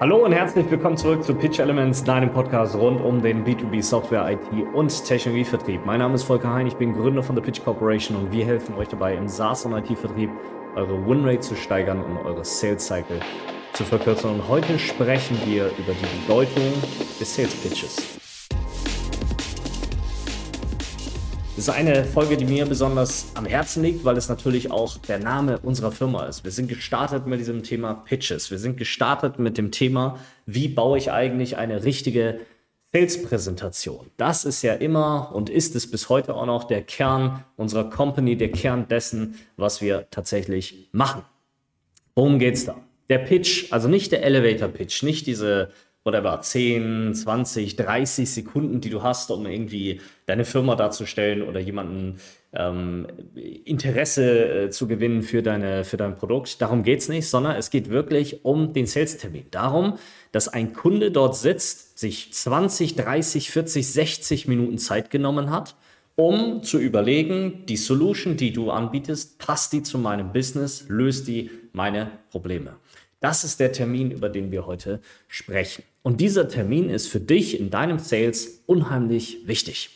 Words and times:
Hallo 0.00 0.24
und 0.24 0.30
herzlich 0.30 0.70
willkommen 0.70 0.96
zurück 0.96 1.24
zu 1.24 1.34
Pitch 1.34 1.58
Elements, 1.58 2.04
deinem 2.04 2.32
Podcast 2.32 2.76
rund 2.76 3.00
um 3.00 3.20
den 3.20 3.44
B2B 3.44 3.82
Software, 3.82 4.30
IT 4.30 4.72
und 4.72 5.04
Technologievertrieb. 5.04 5.84
Mein 5.84 5.98
Name 5.98 6.14
ist 6.14 6.22
Volker 6.22 6.54
Hein, 6.54 6.68
ich 6.68 6.76
bin 6.76 6.94
Gründer 6.94 7.20
von 7.20 7.34
der 7.34 7.42
Pitch 7.42 7.64
Corporation 7.64 8.16
und 8.16 8.30
wir 8.30 8.46
helfen 8.46 8.76
euch 8.76 8.86
dabei, 8.86 9.16
im 9.16 9.26
SaaS 9.26 9.66
und 9.66 9.72
IT-Vertrieb 9.72 10.30
eure 10.76 11.04
Winrate 11.04 11.40
zu 11.40 11.56
steigern 11.56 12.00
und 12.00 12.16
eure 12.18 12.44
Sales 12.44 12.86
Cycle 12.86 13.18
zu 13.72 13.82
verkürzen. 13.82 14.30
Und 14.30 14.46
heute 14.46 14.78
sprechen 14.78 15.36
wir 15.44 15.66
über 15.76 15.92
die 15.92 16.20
Bedeutung 16.20 16.74
des 17.18 17.34
Sales 17.34 17.56
Pitches. 17.56 18.17
Das 21.58 21.66
ist 21.66 21.74
eine 21.74 22.04
Folge, 22.04 22.36
die 22.36 22.44
mir 22.44 22.66
besonders 22.66 23.32
am 23.34 23.44
Herzen 23.44 23.82
liegt, 23.82 24.04
weil 24.04 24.16
es 24.16 24.28
natürlich 24.28 24.70
auch 24.70 24.96
der 24.96 25.18
Name 25.18 25.58
unserer 25.58 25.90
Firma 25.90 26.26
ist. 26.26 26.44
Wir 26.44 26.52
sind 26.52 26.68
gestartet 26.68 27.26
mit 27.26 27.40
diesem 27.40 27.64
Thema 27.64 27.94
Pitches. 27.94 28.52
Wir 28.52 28.60
sind 28.60 28.76
gestartet 28.76 29.40
mit 29.40 29.58
dem 29.58 29.72
Thema, 29.72 30.20
wie 30.46 30.68
baue 30.68 30.98
ich 30.98 31.10
eigentlich 31.10 31.56
eine 31.56 31.82
richtige 31.82 32.38
Sales-Präsentation. 32.92 34.06
Das 34.16 34.44
ist 34.44 34.62
ja 34.62 34.74
immer 34.74 35.34
und 35.34 35.50
ist 35.50 35.74
es 35.74 35.90
bis 35.90 36.08
heute 36.08 36.36
auch 36.36 36.46
noch 36.46 36.62
der 36.62 36.82
Kern 36.82 37.44
unserer 37.56 37.90
Company, 37.90 38.36
der 38.36 38.52
Kern 38.52 38.86
dessen, 38.86 39.34
was 39.56 39.80
wir 39.80 40.06
tatsächlich 40.12 40.88
machen. 40.92 41.22
Worum 42.14 42.38
geht's 42.38 42.66
da? 42.66 42.76
Der 43.08 43.18
Pitch, 43.18 43.72
also 43.72 43.88
nicht 43.88 44.12
der 44.12 44.22
Elevator 44.22 44.68
Pitch, 44.68 45.02
nicht 45.02 45.26
diese 45.26 45.72
whatever, 46.04 46.40
10, 46.40 47.14
20, 47.14 47.76
30 47.76 48.30
Sekunden, 48.30 48.80
die 48.80 48.90
du 48.90 49.02
hast, 49.02 49.30
um 49.30 49.46
irgendwie 49.46 50.00
deine 50.26 50.44
Firma 50.44 50.74
darzustellen 50.74 51.42
oder 51.42 51.60
jemanden 51.60 52.18
ähm, 52.52 53.06
Interesse 53.34 54.64
äh, 54.64 54.70
zu 54.70 54.88
gewinnen 54.88 55.22
für, 55.22 55.42
deine, 55.42 55.84
für 55.84 55.96
dein 55.96 56.16
Produkt. 56.16 56.62
Darum 56.62 56.82
geht 56.82 57.00
es 57.00 57.08
nicht, 57.08 57.28
sondern 57.28 57.56
es 57.56 57.70
geht 57.70 57.90
wirklich 57.90 58.44
um 58.44 58.72
den 58.72 58.86
Sales-Termin. 58.86 59.46
Darum, 59.50 59.98
dass 60.32 60.48
ein 60.48 60.72
Kunde 60.72 61.10
dort 61.10 61.36
sitzt, 61.36 61.98
sich 61.98 62.32
20, 62.32 62.96
30, 62.96 63.50
40, 63.50 63.92
60 63.92 64.48
Minuten 64.48 64.78
Zeit 64.78 65.10
genommen 65.10 65.50
hat, 65.50 65.74
um 66.16 66.64
zu 66.64 66.78
überlegen, 66.78 67.64
die 67.66 67.76
Solution, 67.76 68.36
die 68.36 68.52
du 68.52 68.70
anbietest, 68.70 69.38
passt 69.38 69.72
die 69.72 69.82
zu 69.82 69.98
meinem 69.98 70.32
Business, 70.32 70.86
löst 70.88 71.28
die 71.28 71.50
meine 71.72 72.10
Probleme. 72.30 72.76
Das 73.20 73.42
ist 73.42 73.58
der 73.58 73.72
Termin, 73.72 74.10
über 74.10 74.28
den 74.28 74.52
wir 74.52 74.66
heute 74.66 75.00
sprechen. 75.26 75.82
Und 76.02 76.20
dieser 76.20 76.48
Termin 76.48 76.88
ist 76.88 77.08
für 77.08 77.20
dich 77.20 77.58
in 77.58 77.70
deinem 77.70 77.98
Sales 77.98 78.62
unheimlich 78.66 79.46
wichtig. 79.46 79.90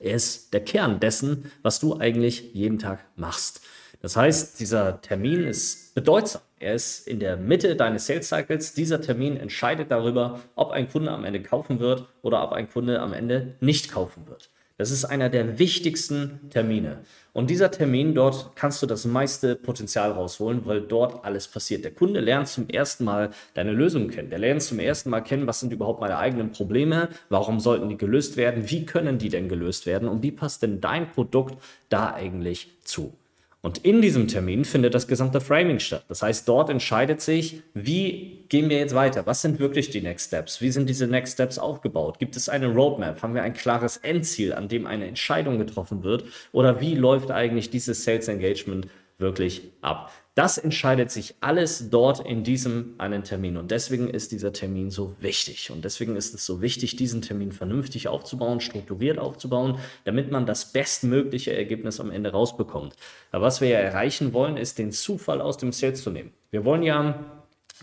Er 0.00 0.14
ist 0.14 0.54
der 0.54 0.64
Kern 0.64 1.00
dessen, 1.00 1.50
was 1.62 1.80
du 1.80 1.98
eigentlich 1.98 2.54
jeden 2.54 2.78
Tag 2.78 3.04
machst. 3.16 3.60
Das 4.00 4.16
heißt, 4.16 4.60
dieser 4.60 5.00
Termin 5.00 5.44
ist 5.44 5.94
bedeutsam. 5.94 6.42
Er 6.60 6.74
ist 6.74 7.06
in 7.06 7.20
der 7.20 7.36
Mitte 7.36 7.76
deines 7.76 8.06
Sales 8.06 8.28
Cycles. 8.28 8.74
Dieser 8.74 9.00
Termin 9.00 9.36
entscheidet 9.36 9.90
darüber, 9.90 10.40
ob 10.54 10.70
ein 10.70 10.88
Kunde 10.88 11.10
am 11.10 11.24
Ende 11.24 11.42
kaufen 11.42 11.80
wird 11.80 12.06
oder 12.22 12.42
ob 12.44 12.52
ein 12.52 12.70
Kunde 12.70 13.00
am 13.00 13.12
Ende 13.12 13.56
nicht 13.60 13.90
kaufen 13.90 14.26
wird. 14.26 14.50
Das 14.80 14.92
ist 14.92 15.04
einer 15.04 15.28
der 15.28 15.58
wichtigsten 15.58 16.38
Termine. 16.50 17.00
Und 17.32 17.50
dieser 17.50 17.72
Termin 17.72 18.14
dort 18.14 18.54
kannst 18.54 18.80
du 18.80 18.86
das 18.86 19.06
meiste 19.06 19.56
Potenzial 19.56 20.12
rausholen, 20.12 20.66
weil 20.66 20.82
dort 20.82 21.24
alles 21.24 21.48
passiert. 21.48 21.82
Der 21.82 21.90
Kunde 21.90 22.20
lernt 22.20 22.46
zum 22.46 22.68
ersten 22.68 23.02
Mal 23.02 23.30
deine 23.54 23.72
Lösung 23.72 24.08
kennen. 24.08 24.30
Der 24.30 24.38
lernt 24.38 24.62
zum 24.62 24.78
ersten 24.78 25.10
Mal 25.10 25.22
kennen, 25.22 25.48
was 25.48 25.58
sind 25.58 25.72
überhaupt 25.72 26.00
meine 26.00 26.16
eigenen 26.16 26.52
Probleme, 26.52 27.08
warum 27.28 27.58
sollten 27.58 27.88
die 27.88 27.96
gelöst 27.96 28.36
werden, 28.36 28.70
wie 28.70 28.86
können 28.86 29.18
die 29.18 29.30
denn 29.30 29.48
gelöst 29.48 29.84
werden 29.84 30.08
und 30.08 30.22
wie 30.22 30.30
passt 30.30 30.62
denn 30.62 30.80
dein 30.80 31.10
Produkt 31.10 31.60
da 31.88 32.14
eigentlich 32.14 32.70
zu. 32.84 33.12
Und 33.60 33.78
in 33.78 34.00
diesem 34.00 34.28
Termin 34.28 34.64
findet 34.64 34.94
das 34.94 35.08
gesamte 35.08 35.40
Framing 35.40 35.80
statt. 35.80 36.04
Das 36.08 36.22
heißt, 36.22 36.48
dort 36.48 36.70
entscheidet 36.70 37.20
sich, 37.20 37.62
wie 37.74 38.44
gehen 38.48 38.70
wir 38.70 38.78
jetzt 38.78 38.94
weiter? 38.94 39.26
Was 39.26 39.42
sind 39.42 39.58
wirklich 39.58 39.90
die 39.90 40.00
Next 40.00 40.28
Steps? 40.28 40.60
Wie 40.60 40.70
sind 40.70 40.88
diese 40.88 41.08
Next 41.08 41.34
Steps 41.34 41.58
aufgebaut? 41.58 42.20
Gibt 42.20 42.36
es 42.36 42.48
eine 42.48 42.68
Roadmap? 42.68 43.20
Haben 43.20 43.34
wir 43.34 43.42
ein 43.42 43.54
klares 43.54 43.96
Endziel, 43.96 44.52
an 44.52 44.68
dem 44.68 44.86
eine 44.86 45.08
Entscheidung 45.08 45.58
getroffen 45.58 46.04
wird? 46.04 46.24
Oder 46.52 46.80
wie 46.80 46.94
läuft 46.94 47.32
eigentlich 47.32 47.68
dieses 47.70 48.04
Sales 48.04 48.28
Engagement 48.28 48.86
wirklich 49.18 49.62
ab? 49.80 50.12
Das 50.38 50.56
entscheidet 50.56 51.10
sich 51.10 51.34
alles 51.40 51.90
dort 51.90 52.24
in 52.24 52.44
diesem 52.44 52.94
einen 52.98 53.24
Termin. 53.24 53.56
Und 53.56 53.72
deswegen 53.72 54.08
ist 54.08 54.30
dieser 54.30 54.52
Termin 54.52 54.88
so 54.88 55.16
wichtig. 55.18 55.72
Und 55.72 55.84
deswegen 55.84 56.14
ist 56.14 56.32
es 56.32 56.46
so 56.46 56.62
wichtig, 56.62 56.94
diesen 56.94 57.22
Termin 57.22 57.50
vernünftig 57.50 58.06
aufzubauen, 58.06 58.60
strukturiert 58.60 59.18
aufzubauen, 59.18 59.80
damit 60.04 60.30
man 60.30 60.46
das 60.46 60.66
bestmögliche 60.66 61.56
Ergebnis 61.56 61.98
am 61.98 62.12
Ende 62.12 62.30
rausbekommt. 62.30 62.94
Aber 63.32 63.46
was 63.46 63.60
wir 63.60 63.66
ja 63.66 63.80
erreichen 63.80 64.32
wollen, 64.32 64.56
ist 64.56 64.78
den 64.78 64.92
Zufall 64.92 65.40
aus 65.40 65.56
dem 65.56 65.72
Sales 65.72 66.04
zu 66.04 66.10
nehmen. 66.10 66.30
Wir 66.52 66.64
wollen 66.64 66.84
ja 66.84 67.18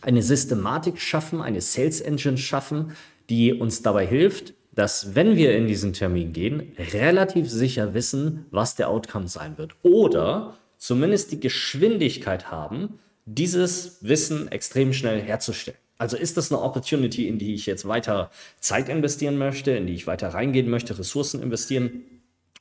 eine 0.01 0.23
Systematik 0.23 1.01
schaffen, 1.01 1.41
eine 1.41 1.59
Sales 1.59 1.99
Engine 1.99 2.38
schaffen, 2.38 2.95
die 3.27 3.51
uns 3.51 3.81
dabei 3.81 4.07
hilft, 4.07 4.53
dass 4.73 5.13
wenn 5.13 5.35
wir 5.35 5.57
in 5.57 5.67
diesen 5.67 5.91
Termin 5.91 6.31
gehen, 6.31 6.71
relativ 6.94 7.49
sicher 7.49 7.94
wissen, 7.94 8.45
was 8.49 8.75
der 8.75 8.88
Outcome 8.88 9.27
sein 9.27 9.57
wird. 9.57 9.75
Oder 9.83 10.55
zumindest 10.85 11.31
die 11.31 11.40
Geschwindigkeit 11.40 12.51
haben, 12.51 13.00
dieses 13.25 13.97
Wissen 14.01 14.51
extrem 14.51 14.94
schnell 14.94 15.19
herzustellen. 15.19 15.79
Also 15.97 16.16
ist 16.16 16.38
das 16.38 16.51
eine 16.51 16.62
Opportunity, 16.62 17.28
in 17.28 17.40
die 17.40 17.56
ich 17.56 17.66
jetzt 17.66 17.88
weiter 17.88 18.29
Zeit 18.59 18.88
investieren 18.90 19.38
möchte, 19.38 19.72
in 19.72 19.88
die 19.88 19.95
ich 19.95 20.06
weiter 20.06 20.29
reingehen 20.29 20.69
möchte, 20.69 21.00
Ressourcen 21.00 21.41
investieren? 21.41 22.03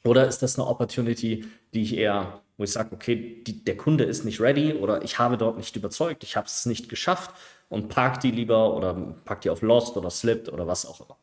Oder 0.05 0.27
ist 0.27 0.39
das 0.39 0.59
eine 0.59 0.67
Opportunity, 0.67 1.45
die 1.75 1.83
ich 1.83 1.97
eher, 1.99 2.41
wo 2.57 2.65
ich 2.65 2.73
sage, 2.73 2.95
okay, 2.95 3.43
die, 3.47 3.63
der 3.63 3.77
Kunde 3.77 4.05
ist 4.05 4.25
nicht 4.25 4.41
ready 4.41 4.73
oder 4.73 5.03
ich 5.03 5.19
habe 5.19 5.37
dort 5.37 5.59
nicht 5.59 5.77
überzeugt, 5.77 6.25
ich 6.25 6.37
habe 6.37 6.47
es 6.47 6.65
nicht 6.65 6.89
geschafft 6.89 7.31
und 7.69 7.89
park 7.89 8.21
die 8.21 8.31
lieber 8.31 8.75
oder 8.75 8.95
pack 9.27 9.43
die 9.43 9.51
auf 9.51 9.61
Lost 9.61 9.99
oder 9.99 10.09
Slipped 10.09 10.49
oder 10.51 10.67
was 10.67 10.87
auch 10.87 11.01
immer. 11.01 11.19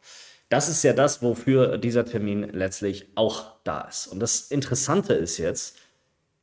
Das 0.49 0.69
ist 0.69 0.83
ja 0.83 0.93
das, 0.93 1.23
wofür 1.23 1.79
dieser 1.79 2.05
Termin 2.05 2.43
letztlich 2.43 3.07
auch 3.15 3.45
da 3.63 3.81
ist. 3.81 4.05
Und 4.05 4.19
das 4.19 4.51
Interessante 4.51 5.13
ist 5.13 5.39
jetzt, 5.39 5.77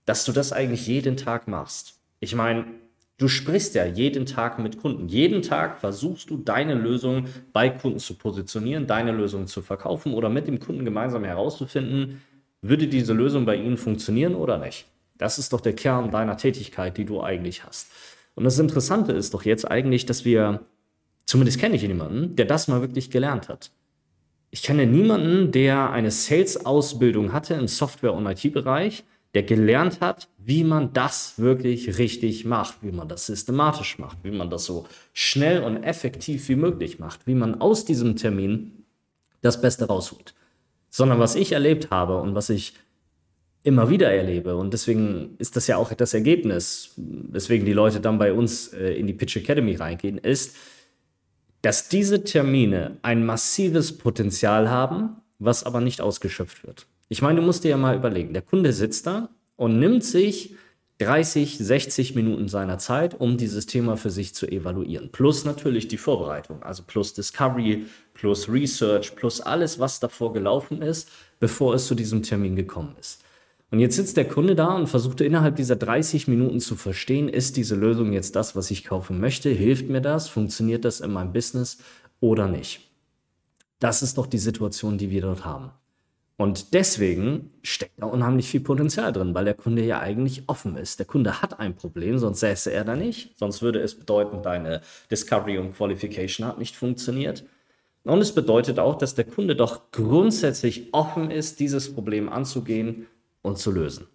dass 0.08 0.24
du 0.24 0.32
das 0.32 0.54
eigentlich 0.54 0.86
jeden 0.86 1.18
Tag 1.18 1.48
machst. 1.48 2.00
Ich 2.18 2.34
meine, 2.34 2.64
du 3.18 3.28
sprichst 3.28 3.74
ja 3.74 3.84
jeden 3.84 4.24
Tag 4.24 4.58
mit 4.58 4.80
Kunden. 4.80 5.06
Jeden 5.06 5.42
Tag 5.42 5.80
versuchst 5.80 6.30
du 6.30 6.38
deine 6.38 6.72
Lösung 6.72 7.26
bei 7.52 7.68
Kunden 7.68 7.98
zu 7.98 8.14
positionieren, 8.14 8.86
deine 8.86 9.12
Lösung 9.12 9.46
zu 9.46 9.60
verkaufen 9.60 10.14
oder 10.14 10.30
mit 10.30 10.46
dem 10.46 10.60
Kunden 10.60 10.86
gemeinsam 10.86 11.24
herauszufinden, 11.24 12.22
würde 12.62 12.88
diese 12.88 13.12
Lösung 13.12 13.44
bei 13.44 13.56
ihnen 13.56 13.76
funktionieren 13.76 14.34
oder 14.34 14.56
nicht. 14.56 14.86
Das 15.18 15.38
ist 15.38 15.52
doch 15.52 15.60
der 15.60 15.74
Kern 15.74 16.10
deiner 16.10 16.38
Tätigkeit, 16.38 16.96
die 16.96 17.04
du 17.04 17.22
eigentlich 17.22 17.64
hast. 17.64 17.90
Und 18.34 18.44
das 18.44 18.58
Interessante 18.58 19.12
ist 19.12 19.34
doch 19.34 19.44
jetzt 19.44 19.70
eigentlich, 19.70 20.06
dass 20.06 20.24
wir, 20.24 20.60
zumindest 21.26 21.60
kenne 21.60 21.76
ich 21.76 21.82
jemanden, 21.82 22.34
der 22.34 22.46
das 22.46 22.66
mal 22.66 22.80
wirklich 22.80 23.10
gelernt 23.10 23.50
hat. 23.50 23.72
Ich 24.50 24.62
kenne 24.62 24.86
niemanden, 24.86 25.52
der 25.52 25.90
eine 25.90 26.10
Sales-Ausbildung 26.10 27.34
hatte 27.34 27.52
im 27.52 27.68
Software- 27.68 28.14
und 28.14 28.24
IT-Bereich, 28.24 29.04
der 29.34 29.42
gelernt 29.42 30.00
hat, 30.00 30.28
wie 30.38 30.64
man 30.64 30.92
das 30.92 31.38
wirklich 31.38 31.98
richtig 31.98 32.44
macht, 32.44 32.78
wie 32.82 32.92
man 32.92 33.08
das 33.08 33.26
systematisch 33.26 33.98
macht, 33.98 34.18
wie 34.22 34.30
man 34.30 34.48
das 34.48 34.64
so 34.64 34.86
schnell 35.12 35.62
und 35.62 35.82
effektiv 35.82 36.48
wie 36.48 36.56
möglich 36.56 36.98
macht, 36.98 37.26
wie 37.26 37.34
man 37.34 37.60
aus 37.60 37.84
diesem 37.84 38.16
Termin 38.16 38.84
das 39.42 39.60
Beste 39.60 39.86
rausholt. 39.86 40.34
Sondern 40.88 41.18
was 41.18 41.34
ich 41.34 41.52
erlebt 41.52 41.90
habe 41.90 42.20
und 42.20 42.34
was 42.34 42.48
ich 42.48 42.74
immer 43.62 43.90
wieder 43.90 44.10
erlebe, 44.10 44.56
und 44.56 44.72
deswegen 44.72 45.36
ist 45.38 45.56
das 45.56 45.66
ja 45.66 45.76
auch 45.76 45.92
das 45.92 46.14
Ergebnis, 46.14 46.94
weswegen 46.96 47.66
die 47.66 47.74
Leute 47.74 48.00
dann 48.00 48.18
bei 48.18 48.32
uns 48.32 48.68
äh, 48.68 48.94
in 48.94 49.06
die 49.06 49.12
Pitch 49.12 49.36
Academy 49.36 49.74
reingehen, 49.74 50.16
ist, 50.16 50.56
dass 51.60 51.88
diese 51.88 52.24
Termine 52.24 52.96
ein 53.02 53.26
massives 53.26 53.98
Potenzial 53.98 54.70
haben, 54.70 55.16
was 55.38 55.64
aber 55.64 55.80
nicht 55.80 56.00
ausgeschöpft 56.00 56.66
wird. 56.66 56.86
Ich 57.08 57.22
meine, 57.22 57.40
du 57.40 57.46
musst 57.46 57.64
dir 57.64 57.70
ja 57.70 57.76
mal 57.76 57.96
überlegen, 57.96 58.32
der 58.32 58.42
Kunde 58.42 58.72
sitzt 58.72 59.06
da 59.06 59.30
und 59.56 59.78
nimmt 59.78 60.04
sich 60.04 60.54
30, 60.98 61.58
60 61.58 62.16
Minuten 62.16 62.48
seiner 62.48 62.78
Zeit, 62.78 63.20
um 63.20 63.36
dieses 63.36 63.66
Thema 63.66 63.96
für 63.96 64.10
sich 64.10 64.34
zu 64.34 64.48
evaluieren. 64.48 65.10
Plus 65.12 65.44
natürlich 65.44 65.86
die 65.86 65.96
Vorbereitung, 65.96 66.62
also 66.64 66.82
plus 66.84 67.14
Discovery, 67.14 67.86
plus 68.14 68.48
Research, 68.48 69.14
plus 69.14 69.40
alles, 69.40 69.78
was 69.78 70.00
davor 70.00 70.32
gelaufen 70.32 70.82
ist, 70.82 71.08
bevor 71.38 71.74
es 71.74 71.86
zu 71.86 71.94
diesem 71.94 72.22
Termin 72.22 72.56
gekommen 72.56 72.96
ist. 72.98 73.22
Und 73.70 73.80
jetzt 73.80 73.96
sitzt 73.96 74.16
der 74.16 74.26
Kunde 74.26 74.56
da 74.56 74.74
und 74.74 74.88
versucht 74.88 75.20
innerhalb 75.20 75.54
dieser 75.56 75.76
30 75.76 76.26
Minuten 76.26 76.58
zu 76.58 76.74
verstehen, 76.74 77.28
ist 77.28 77.56
diese 77.56 77.76
Lösung 77.76 78.12
jetzt 78.12 78.34
das, 78.34 78.56
was 78.56 78.70
ich 78.70 78.84
kaufen 78.84 79.20
möchte? 79.20 79.50
Hilft 79.50 79.88
mir 79.88 80.00
das? 80.00 80.28
Funktioniert 80.28 80.84
das 80.84 81.00
in 81.00 81.12
meinem 81.12 81.32
Business 81.32 81.78
oder 82.18 82.48
nicht? 82.48 82.87
Das 83.78 84.02
ist 84.02 84.18
doch 84.18 84.26
die 84.26 84.38
Situation, 84.38 84.98
die 84.98 85.10
wir 85.10 85.22
dort 85.22 85.44
haben. 85.44 85.70
Und 86.36 86.72
deswegen 86.72 87.50
steckt 87.62 88.00
da 88.00 88.06
unheimlich 88.06 88.48
viel 88.48 88.60
Potenzial 88.60 89.12
drin, 89.12 89.34
weil 89.34 89.44
der 89.44 89.54
Kunde 89.54 89.84
ja 89.84 89.98
eigentlich 89.98 90.44
offen 90.46 90.76
ist. 90.76 91.00
Der 91.00 91.06
Kunde 91.06 91.42
hat 91.42 91.58
ein 91.58 91.74
Problem, 91.74 92.16
sonst 92.18 92.40
säße 92.40 92.72
er 92.72 92.84
da 92.84 92.94
nicht. 92.94 93.36
Sonst 93.36 93.60
würde 93.60 93.80
es 93.80 93.96
bedeuten, 93.96 94.42
deine 94.42 94.80
Discovery 95.10 95.58
und 95.58 95.74
Qualification 95.74 96.46
hat 96.46 96.58
nicht 96.58 96.76
funktioniert. 96.76 97.44
Und 98.04 98.20
es 98.20 98.32
bedeutet 98.32 98.78
auch, 98.78 98.96
dass 98.96 99.16
der 99.16 99.24
Kunde 99.24 99.56
doch 99.56 99.90
grundsätzlich 99.90 100.94
offen 100.94 101.32
ist, 101.32 101.58
dieses 101.58 101.92
Problem 101.92 102.28
anzugehen 102.28 103.06
und 103.42 103.58
zu 103.58 103.72
lösen. 103.72 104.06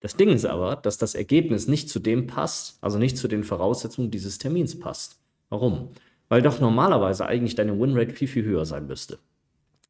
Das 0.00 0.16
Ding 0.16 0.28
ist 0.28 0.44
aber, 0.44 0.76
dass 0.76 0.98
das 0.98 1.14
Ergebnis 1.14 1.66
nicht 1.66 1.88
zu 1.88 1.98
dem 1.98 2.26
passt, 2.26 2.78
also 2.82 2.98
nicht 2.98 3.16
zu 3.16 3.26
den 3.26 3.42
Voraussetzungen 3.42 4.10
dieses 4.10 4.36
Termins 4.36 4.78
passt. 4.78 5.18
Warum? 5.48 5.88
Weil 6.28 6.42
doch 6.42 6.60
normalerweise 6.60 7.26
eigentlich 7.26 7.54
deine 7.54 7.78
Winrate 7.78 8.12
viel, 8.14 8.28
viel 8.28 8.44
höher 8.44 8.66
sein 8.66 8.86
müsste. 8.86 9.18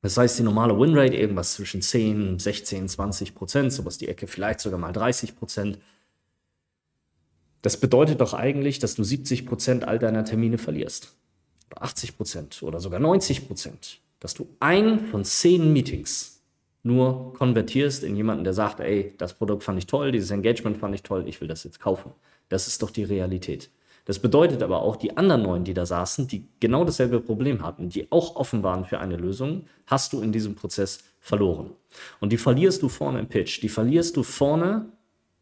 Das 0.02 0.16
heißt, 0.16 0.38
die 0.38 0.42
normale 0.42 0.78
Winrate 0.78 1.16
irgendwas 1.16 1.54
zwischen 1.54 1.82
10, 1.82 2.38
16, 2.38 2.88
20 2.88 3.34
Prozent, 3.34 3.72
sowas 3.72 3.98
die 3.98 4.08
Ecke 4.08 4.26
vielleicht 4.26 4.60
sogar 4.60 4.78
mal 4.78 4.92
30 4.92 5.36
Prozent. 5.36 5.78
Das 7.62 7.78
bedeutet 7.78 8.20
doch 8.20 8.34
eigentlich, 8.34 8.78
dass 8.78 8.94
du 8.94 9.02
70 9.02 9.46
Prozent 9.46 9.88
all 9.88 9.98
deiner 9.98 10.24
Termine 10.24 10.58
verlierst. 10.58 11.16
Oder 11.70 11.82
80 11.82 12.16
Prozent 12.16 12.62
oder 12.62 12.78
sogar 12.80 13.00
90 13.00 13.48
Prozent. 13.48 14.00
Dass 14.20 14.34
du 14.34 14.48
ein 14.60 15.00
von 15.06 15.24
zehn 15.24 15.72
Meetings 15.72 16.42
nur 16.82 17.34
konvertierst 17.34 18.04
in 18.04 18.14
jemanden, 18.14 18.44
der 18.44 18.52
sagt, 18.52 18.78
ey, 18.78 19.14
das 19.18 19.34
Produkt 19.34 19.64
fand 19.64 19.78
ich 19.78 19.86
toll, 19.86 20.12
dieses 20.12 20.30
Engagement 20.30 20.76
fand 20.76 20.94
ich 20.94 21.02
toll, 21.02 21.24
ich 21.26 21.40
will 21.40 21.48
das 21.48 21.64
jetzt 21.64 21.80
kaufen. 21.80 22.12
Das 22.48 22.68
ist 22.68 22.82
doch 22.82 22.90
die 22.90 23.02
Realität. 23.02 23.70
Das 24.06 24.20
bedeutet 24.20 24.62
aber 24.62 24.82
auch, 24.82 24.96
die 24.96 25.16
anderen 25.16 25.42
neun, 25.42 25.64
die 25.64 25.74
da 25.74 25.84
saßen, 25.84 26.28
die 26.28 26.46
genau 26.60 26.84
dasselbe 26.84 27.20
Problem 27.20 27.62
hatten, 27.62 27.88
die 27.88 28.10
auch 28.10 28.36
offen 28.36 28.62
waren 28.62 28.84
für 28.84 29.00
eine 29.00 29.16
Lösung, 29.16 29.66
hast 29.86 30.12
du 30.12 30.22
in 30.22 30.30
diesem 30.30 30.54
Prozess 30.54 31.00
verloren. 31.20 31.72
Und 32.20 32.32
die 32.32 32.36
verlierst 32.36 32.82
du 32.82 32.88
vorne 32.88 33.18
im 33.18 33.26
Pitch. 33.26 33.60
Die 33.62 33.68
verlierst 33.68 34.16
du 34.16 34.22
vorne 34.22 34.86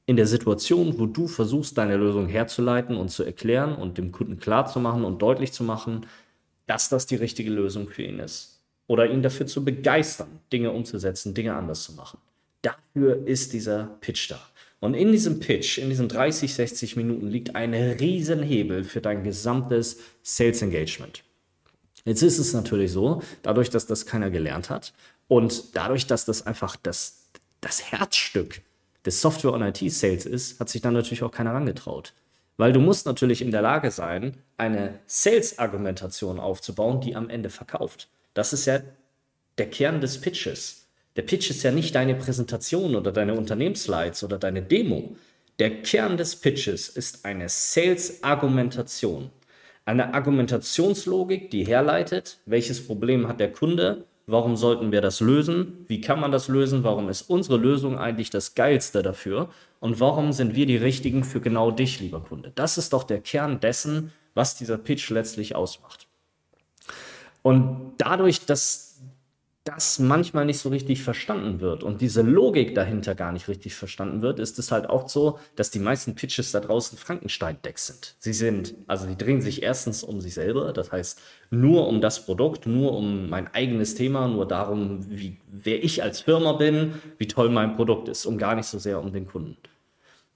in 0.06 0.16
der 0.16 0.26
Situation, 0.26 0.98
wo 0.98 1.04
du 1.04 1.28
versuchst, 1.28 1.76
deine 1.76 1.96
Lösung 1.96 2.26
herzuleiten 2.26 2.96
und 2.96 3.10
zu 3.10 3.22
erklären 3.22 3.74
und 3.74 3.98
dem 3.98 4.12
Kunden 4.12 4.38
klarzumachen 4.38 5.04
und 5.04 5.20
deutlich 5.20 5.52
zu 5.52 5.62
machen, 5.62 6.06
dass 6.66 6.88
das 6.88 7.04
die 7.04 7.16
richtige 7.16 7.50
Lösung 7.50 7.88
für 7.88 8.02
ihn 8.02 8.18
ist. 8.18 8.62
Oder 8.86 9.10
ihn 9.10 9.22
dafür 9.22 9.46
zu 9.46 9.62
begeistern, 9.62 10.40
Dinge 10.52 10.70
umzusetzen, 10.70 11.34
Dinge 11.34 11.54
anders 11.54 11.84
zu 11.84 11.92
machen. 11.92 12.18
Dafür 12.62 13.26
ist 13.26 13.52
dieser 13.52 13.90
Pitch 14.00 14.30
da. 14.30 14.40
Und 14.84 14.92
in 14.92 15.12
diesem 15.12 15.40
Pitch, 15.40 15.78
in 15.78 15.88
diesen 15.88 16.10
30, 16.10 16.52
60 16.52 16.96
Minuten 16.96 17.26
liegt 17.28 17.56
ein 17.56 17.72
Riesenhebel 17.72 18.84
für 18.84 19.00
dein 19.00 19.24
gesamtes 19.24 19.96
Sales 20.22 20.60
Engagement. 20.60 21.24
Jetzt 22.04 22.20
ist 22.20 22.38
es 22.38 22.52
natürlich 22.52 22.92
so, 22.92 23.22
dadurch, 23.40 23.70
dass 23.70 23.86
das 23.86 24.04
keiner 24.04 24.28
gelernt 24.28 24.68
hat 24.68 24.92
und 25.26 25.74
dadurch, 25.74 26.06
dass 26.06 26.26
das 26.26 26.46
einfach 26.46 26.76
das, 26.76 27.30
das 27.62 27.92
Herzstück 27.92 28.60
des 29.06 29.22
Software- 29.22 29.54
und 29.54 29.62
IT-Sales 29.62 30.26
ist, 30.26 30.60
hat 30.60 30.68
sich 30.68 30.82
dann 30.82 30.92
natürlich 30.92 31.22
auch 31.22 31.32
keiner 31.32 31.54
rangetraut. 31.54 32.12
Weil 32.58 32.74
du 32.74 32.80
musst 32.80 33.06
natürlich 33.06 33.40
in 33.40 33.52
der 33.52 33.62
Lage 33.62 33.90
sein, 33.90 34.36
eine 34.58 34.98
Sales-Argumentation 35.06 36.38
aufzubauen, 36.38 37.00
die 37.00 37.16
am 37.16 37.30
Ende 37.30 37.48
verkauft. 37.48 38.10
Das 38.34 38.52
ist 38.52 38.66
ja 38.66 38.80
der 39.56 39.70
Kern 39.70 40.02
des 40.02 40.20
Pitches. 40.20 40.83
Der 41.16 41.22
Pitch 41.22 41.48
ist 41.50 41.62
ja 41.62 41.70
nicht 41.70 41.94
deine 41.94 42.14
Präsentation 42.16 42.96
oder 42.96 43.12
deine 43.12 43.34
Unternehmensslides 43.34 44.24
oder 44.24 44.36
deine 44.36 44.62
Demo. 44.62 45.16
Der 45.60 45.82
Kern 45.82 46.16
des 46.16 46.34
Pitches 46.36 46.88
ist 46.88 47.24
eine 47.24 47.48
Sales-Argumentation. 47.48 49.30
Eine 49.84 50.12
Argumentationslogik, 50.14 51.50
die 51.50 51.64
herleitet, 51.64 52.38
welches 52.46 52.84
Problem 52.84 53.28
hat 53.28 53.38
der 53.38 53.52
Kunde, 53.52 54.06
warum 54.26 54.56
sollten 54.56 54.90
wir 54.90 55.00
das 55.00 55.20
lösen, 55.20 55.84
wie 55.86 56.00
kann 56.00 56.18
man 56.18 56.32
das 56.32 56.48
lösen, 56.48 56.82
warum 56.82 57.08
ist 57.08 57.22
unsere 57.22 57.58
Lösung 57.58 57.98
eigentlich 57.98 58.30
das 58.30 58.54
Geilste 58.56 59.02
dafür 59.02 59.50
und 59.78 60.00
warum 60.00 60.32
sind 60.32 60.56
wir 60.56 60.66
die 60.66 60.78
Richtigen 60.78 61.22
für 61.22 61.40
genau 61.40 61.70
dich, 61.70 62.00
lieber 62.00 62.20
Kunde. 62.20 62.50
Das 62.54 62.78
ist 62.78 62.92
doch 62.92 63.04
der 63.04 63.20
Kern 63.20 63.60
dessen, 63.60 64.12
was 64.34 64.56
dieser 64.56 64.78
Pitch 64.78 65.10
letztlich 65.10 65.54
ausmacht. 65.54 66.08
Und 67.42 67.92
dadurch, 67.98 68.46
dass 68.46 68.93
das 69.64 69.98
manchmal 69.98 70.44
nicht 70.44 70.58
so 70.58 70.68
richtig 70.68 71.02
verstanden 71.02 71.60
wird 71.60 71.82
und 71.82 72.02
diese 72.02 72.20
Logik 72.20 72.74
dahinter 72.74 73.14
gar 73.14 73.32
nicht 73.32 73.48
richtig 73.48 73.74
verstanden 73.74 74.20
wird, 74.20 74.38
ist 74.38 74.58
es 74.58 74.70
halt 74.70 74.90
auch 74.90 75.08
so, 75.08 75.38
dass 75.56 75.70
die 75.70 75.78
meisten 75.78 76.14
Pitches 76.14 76.52
da 76.52 76.60
draußen 76.60 76.98
Frankenstein-Decks 76.98 77.86
sind. 77.86 78.14
Sie 78.18 78.34
sind, 78.34 78.74
also 78.86 79.06
die 79.06 79.16
drehen 79.16 79.40
sich 79.40 79.62
erstens 79.62 80.02
um 80.02 80.20
sich 80.20 80.34
selber, 80.34 80.74
das 80.74 80.92
heißt 80.92 81.18
nur 81.48 81.88
um 81.88 82.02
das 82.02 82.26
Produkt, 82.26 82.66
nur 82.66 82.92
um 82.94 83.30
mein 83.30 83.48
eigenes 83.54 83.94
Thema, 83.94 84.28
nur 84.28 84.46
darum, 84.46 85.08
wie, 85.08 85.38
wer 85.50 85.82
ich 85.82 86.02
als 86.02 86.20
Firma 86.20 86.52
bin, 86.52 86.94
wie 87.16 87.26
toll 87.26 87.48
mein 87.48 87.74
Produkt 87.74 88.08
ist 88.08 88.26
und 88.26 88.36
gar 88.36 88.54
nicht 88.54 88.66
so 88.66 88.78
sehr 88.78 89.00
um 89.00 89.12
den 89.12 89.26
Kunden. 89.26 89.56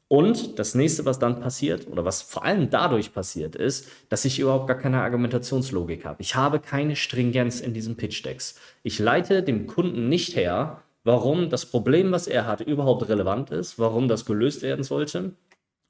Und 0.09 0.59
das 0.59 0.75
nächste, 0.75 1.05
was 1.05 1.19
dann 1.19 1.39
passiert, 1.39 1.87
oder 1.87 2.05
was 2.05 2.23
vor 2.23 2.45
allem 2.45 2.71
dadurch 2.71 3.13
passiert, 3.13 3.55
ist, 3.55 3.89
dass 4.09 4.25
ich 4.25 4.39
überhaupt 4.41 4.67
gar 4.67 4.79
keine 4.79 5.03
Argumentationslogik 5.03 6.07
habe. 6.07 6.23
Ich 6.23 6.35
habe 6.35 6.61
keine 6.61 6.97
Stringenz 6.97 7.61
in 7.61 7.75
diesen 7.75 7.97
Pitch-Decks. 7.97 8.59
Ich 8.83 8.99
leite 8.99 9.43
dem 9.43 9.67
Kunden 9.67 10.09
nicht 10.09 10.35
her, 10.35 10.83
warum 11.05 11.51
das 11.51 11.67
Problem, 11.67 12.11
was 12.11 12.27
er 12.27 12.47
hat, 12.47 12.63
überhaupt 12.63 13.09
relevant 13.09 13.51
ist, 13.51 13.79
warum 13.79 14.09
das 14.09 14.25
gelöst 14.25 14.63
werden 14.63 14.83
sollte. 14.83 15.33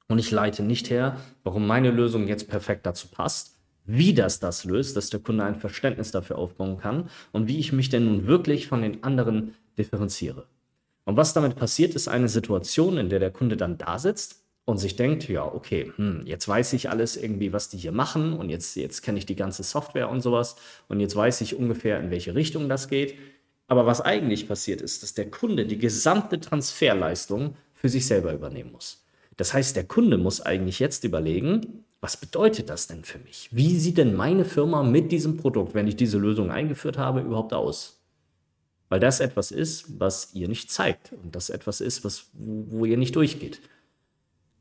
Und 0.09 0.19
ich 0.19 0.31
leite 0.31 0.63
nicht 0.63 0.89
her, 0.89 1.17
warum 1.43 1.65
meine 1.65 1.91
Lösung 1.91 2.27
jetzt 2.27 2.49
perfekt 2.49 2.85
dazu 2.85 3.07
passt, 3.07 3.55
wie 3.85 4.13
das 4.13 4.39
das 4.39 4.65
löst, 4.65 4.97
dass 4.97 5.09
der 5.09 5.21
Kunde 5.21 5.45
ein 5.45 5.55
Verständnis 5.55 6.11
dafür 6.11 6.37
aufbauen 6.37 6.77
kann 6.77 7.09
und 7.31 7.47
wie 7.47 7.57
ich 7.57 7.71
mich 7.71 7.89
denn 7.89 8.05
nun 8.05 8.27
wirklich 8.27 8.67
von 8.67 8.81
den 8.81 9.03
anderen 9.03 9.55
differenziere. 9.77 10.45
Und 11.09 11.17
was 11.17 11.33
damit 11.33 11.55
passiert, 11.55 11.95
ist 11.95 12.07
eine 12.07 12.29
Situation, 12.29 12.99
in 12.99 13.09
der 13.09 13.17
der 13.17 13.31
Kunde 13.31 13.57
dann 13.57 13.79
da 13.79 13.97
sitzt 13.97 14.43
und 14.65 14.77
sich 14.77 14.95
denkt, 14.95 15.27
ja, 15.27 15.43
okay, 15.43 15.91
hm, 15.95 16.21
jetzt 16.25 16.47
weiß 16.47 16.73
ich 16.73 16.91
alles 16.91 17.17
irgendwie, 17.17 17.51
was 17.51 17.67
die 17.67 17.79
hier 17.79 17.91
machen 17.91 18.33
und 18.33 18.51
jetzt, 18.51 18.75
jetzt 18.75 19.01
kenne 19.01 19.17
ich 19.17 19.25
die 19.25 19.35
ganze 19.35 19.63
Software 19.63 20.07
und 20.07 20.21
sowas 20.21 20.55
und 20.87 20.99
jetzt 20.99 21.15
weiß 21.15 21.41
ich 21.41 21.55
ungefähr, 21.55 21.99
in 21.99 22.11
welche 22.11 22.35
Richtung 22.35 22.69
das 22.69 22.89
geht. 22.89 23.15
Aber 23.67 23.87
was 23.87 24.01
eigentlich 24.01 24.47
passiert 24.47 24.81
ist, 24.81 25.01
dass 25.01 25.15
der 25.15 25.31
Kunde 25.31 25.65
die 25.65 25.79
gesamte 25.79 26.39
Transferleistung 26.39 27.55
für 27.73 27.89
sich 27.89 28.05
selber 28.05 28.31
übernehmen 28.31 28.71
muss. 28.71 29.03
Das 29.35 29.55
heißt, 29.55 29.75
der 29.75 29.85
Kunde 29.85 30.19
muss 30.19 30.41
eigentlich 30.41 30.77
jetzt 30.77 31.05
überlegen, 31.05 31.85
was 32.01 32.17
bedeutet 32.17 32.69
das 32.69 32.85
denn 32.85 33.03
für 33.03 33.17
mich? 33.17 33.49
Wie 33.51 33.79
sieht 33.79 33.97
denn 33.97 34.15
meine 34.15 34.45
Firma 34.45 34.83
mit 34.83 35.11
diesem 35.11 35.37
Produkt, 35.37 35.73
wenn 35.73 35.87
ich 35.87 35.95
diese 35.95 36.19
Lösung 36.19 36.51
eingeführt 36.51 36.99
habe, 36.99 37.21
überhaupt 37.21 37.55
aus? 37.55 37.98
Weil 38.89 38.99
das 38.99 39.19
etwas 39.19 39.51
ist, 39.51 39.99
was 39.99 40.33
ihr 40.33 40.47
nicht 40.47 40.71
zeigt 40.71 41.13
und 41.23 41.35
das 41.35 41.49
etwas 41.49 41.79
ist, 41.79 42.03
was, 42.03 42.25
wo, 42.33 42.79
wo 42.79 42.85
ihr 42.85 42.97
nicht 42.97 43.15
durchgeht. 43.15 43.61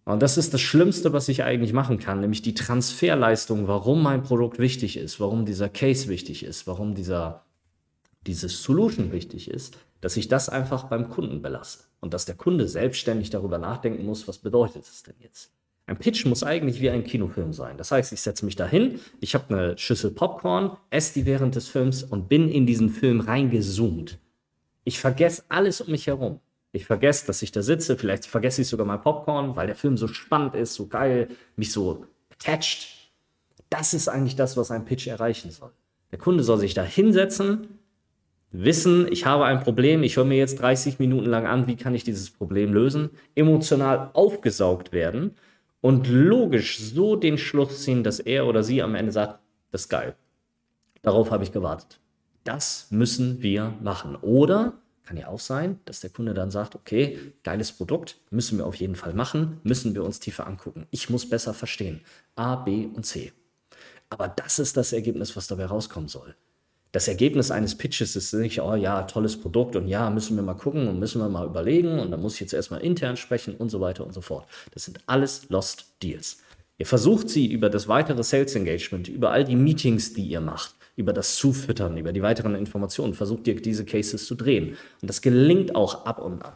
Und 0.04 0.22
das 0.22 0.38
ist 0.38 0.54
das 0.54 0.62
Schlimmste, 0.62 1.12
was 1.12 1.28
ich 1.28 1.42
eigentlich 1.42 1.74
machen 1.74 1.98
kann, 1.98 2.20
nämlich 2.20 2.40
die 2.40 2.54
Transferleistung, 2.54 3.68
warum 3.68 4.02
mein 4.02 4.22
Produkt 4.22 4.58
wichtig 4.58 4.96
ist, 4.96 5.20
warum 5.20 5.44
dieser 5.44 5.68
Case 5.68 6.08
wichtig 6.08 6.44
ist, 6.44 6.66
warum 6.66 6.94
dieser, 6.94 7.44
diese 8.26 8.48
Solution 8.48 9.12
wichtig 9.12 9.50
ist, 9.50 9.76
dass 10.00 10.16
ich 10.16 10.28
das 10.28 10.48
einfach 10.48 10.84
beim 10.84 11.10
Kunden 11.10 11.42
belasse 11.42 11.80
und 12.00 12.14
dass 12.14 12.24
der 12.24 12.36
Kunde 12.36 12.68
selbstständig 12.68 13.28
darüber 13.28 13.58
nachdenken 13.58 14.06
muss, 14.06 14.26
was 14.26 14.38
bedeutet 14.38 14.84
es 14.84 15.02
denn 15.02 15.16
jetzt. 15.20 15.50
Ein 15.84 15.98
Pitch 15.98 16.26
muss 16.26 16.42
eigentlich 16.42 16.80
wie 16.80 16.90
ein 16.90 17.04
Kinofilm 17.04 17.52
sein. 17.52 17.76
Das 17.76 17.90
heißt, 17.90 18.12
ich 18.12 18.20
setze 18.20 18.44
mich 18.44 18.56
dahin, 18.56 19.00
ich 19.20 19.34
habe 19.34 19.54
eine 19.54 19.78
Schüssel 19.78 20.10
Popcorn, 20.10 20.76
esse 20.90 21.14
die 21.14 21.26
während 21.26 21.54
des 21.54 21.68
Films 21.68 22.02
und 22.02 22.28
bin 22.28 22.50
in 22.50 22.66
diesen 22.66 22.90
Film 22.90 23.20
reingezoomt. 23.20 24.18
Ich 24.88 25.00
vergesse 25.00 25.42
alles 25.50 25.82
um 25.82 25.90
mich 25.90 26.06
herum. 26.06 26.40
Ich 26.72 26.86
vergesse, 26.86 27.26
dass 27.26 27.42
ich 27.42 27.52
da 27.52 27.60
sitze, 27.60 27.98
vielleicht 27.98 28.24
vergesse 28.24 28.62
ich 28.62 28.68
sogar 28.68 28.86
mal 28.86 28.96
Popcorn, 28.96 29.54
weil 29.54 29.66
der 29.66 29.76
Film 29.76 29.98
so 29.98 30.08
spannend 30.08 30.54
ist, 30.54 30.72
so 30.72 30.86
geil, 30.86 31.28
mich 31.56 31.72
so 31.72 32.06
attached. 32.32 32.88
Das 33.68 33.92
ist 33.92 34.08
eigentlich 34.08 34.34
das, 34.34 34.56
was 34.56 34.70
ein 34.70 34.86
Pitch 34.86 35.06
erreichen 35.06 35.50
soll. 35.50 35.72
Der 36.10 36.18
Kunde 36.18 36.42
soll 36.42 36.56
sich 36.56 36.72
da 36.72 36.84
hinsetzen, 36.84 37.68
wissen, 38.50 39.06
ich 39.12 39.26
habe 39.26 39.44
ein 39.44 39.60
Problem, 39.60 40.02
ich 40.02 40.16
höre 40.16 40.24
mir 40.24 40.38
jetzt 40.38 40.58
30 40.62 40.98
Minuten 40.98 41.26
lang 41.26 41.46
an, 41.46 41.66
wie 41.66 41.76
kann 41.76 41.94
ich 41.94 42.04
dieses 42.04 42.30
Problem 42.30 42.72
lösen, 42.72 43.10
emotional 43.34 44.08
aufgesaugt 44.14 44.92
werden 44.92 45.34
und 45.82 46.08
logisch 46.08 46.78
so 46.78 47.14
den 47.14 47.36
Schluss 47.36 47.82
ziehen, 47.82 48.04
dass 48.04 48.20
er 48.20 48.46
oder 48.46 48.62
sie 48.62 48.80
am 48.80 48.94
Ende 48.94 49.12
sagt, 49.12 49.38
das 49.70 49.82
ist 49.82 49.88
geil. 49.90 50.16
Darauf 51.02 51.30
habe 51.30 51.44
ich 51.44 51.52
gewartet. 51.52 52.00
Das 52.48 52.86
müssen 52.88 53.42
wir 53.42 53.74
machen. 53.82 54.16
Oder 54.16 54.72
kann 55.04 55.18
ja 55.18 55.28
auch 55.28 55.38
sein, 55.38 55.80
dass 55.84 56.00
der 56.00 56.08
Kunde 56.08 56.32
dann 56.32 56.50
sagt, 56.50 56.74
okay, 56.74 57.18
geiles 57.44 57.72
Produkt, 57.72 58.16
müssen 58.30 58.56
wir 58.56 58.64
auf 58.64 58.76
jeden 58.76 58.96
Fall 58.96 59.12
machen, 59.12 59.60
müssen 59.64 59.94
wir 59.94 60.02
uns 60.02 60.18
tiefer 60.18 60.46
angucken. 60.46 60.86
Ich 60.90 61.10
muss 61.10 61.28
besser 61.28 61.52
verstehen. 61.52 62.00
A, 62.36 62.56
B 62.56 62.86
und 62.86 63.04
C. 63.04 63.32
Aber 64.08 64.28
das 64.28 64.58
ist 64.58 64.78
das 64.78 64.94
Ergebnis, 64.94 65.36
was 65.36 65.46
dabei 65.46 65.66
rauskommen 65.66 66.08
soll. 66.08 66.36
Das 66.92 67.06
Ergebnis 67.06 67.50
eines 67.50 67.76
Pitches 67.76 68.16
ist 68.16 68.32
nicht, 68.32 68.62
oh 68.62 68.74
ja, 68.74 69.02
tolles 69.02 69.38
Produkt 69.38 69.76
und 69.76 69.86
ja, 69.86 70.08
müssen 70.08 70.34
wir 70.34 70.42
mal 70.42 70.54
gucken 70.54 70.88
und 70.88 70.98
müssen 70.98 71.20
wir 71.20 71.28
mal 71.28 71.44
überlegen 71.44 71.98
und 71.98 72.10
dann 72.10 72.22
muss 72.22 72.36
ich 72.36 72.40
jetzt 72.40 72.54
erstmal 72.54 72.80
intern 72.80 73.18
sprechen 73.18 73.56
und 73.56 73.68
so 73.68 73.82
weiter 73.82 74.06
und 74.06 74.14
so 74.14 74.22
fort. 74.22 74.46
Das 74.72 74.86
sind 74.86 75.00
alles 75.04 75.50
Lost 75.50 75.92
Deals. 76.02 76.38
Ihr 76.78 76.86
versucht 76.86 77.28
sie 77.28 77.46
über 77.46 77.68
das 77.68 77.88
weitere 77.88 78.22
Sales 78.22 78.54
Engagement, 78.54 79.06
über 79.08 79.32
all 79.32 79.44
die 79.44 79.56
Meetings, 79.56 80.14
die 80.14 80.24
ihr 80.24 80.40
macht, 80.40 80.77
über 80.98 81.12
das 81.12 81.36
Zufüttern, 81.36 81.96
über 81.96 82.12
die 82.12 82.22
weiteren 82.22 82.56
Informationen, 82.56 83.14
versucht 83.14 83.46
ihr 83.46 83.54
diese 83.54 83.84
Cases 83.84 84.26
zu 84.26 84.34
drehen. 84.34 84.76
Und 85.00 85.08
das 85.08 85.22
gelingt 85.22 85.76
auch 85.76 86.04
ab 86.04 86.20
und 86.20 86.42
an. 86.42 86.54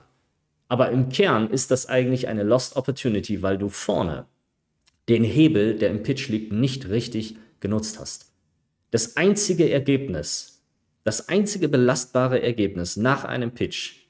Aber 0.68 0.90
im 0.90 1.10
Kern 1.10 1.48
ist 1.48 1.70
das 1.70 1.86
eigentlich 1.86 2.26
eine 2.26 2.42
Lost 2.42 2.74
Opportunity, 2.76 3.40
weil 3.42 3.56
du 3.56 3.68
vorne 3.68 4.26
den 5.08 5.22
Hebel, 5.22 5.76
der 5.76 5.90
im 5.90 6.02
Pitch 6.02 6.28
liegt, 6.28 6.52
nicht 6.52 6.88
richtig 6.88 7.36
genutzt 7.60 8.00
hast. 8.00 8.32
Das 8.90 9.16
einzige 9.16 9.70
Ergebnis, 9.70 10.62
das 11.04 11.28
einzige 11.28 11.68
belastbare 11.68 12.42
Ergebnis 12.42 12.96
nach 12.96 13.24
einem 13.24 13.52
Pitch 13.52 14.06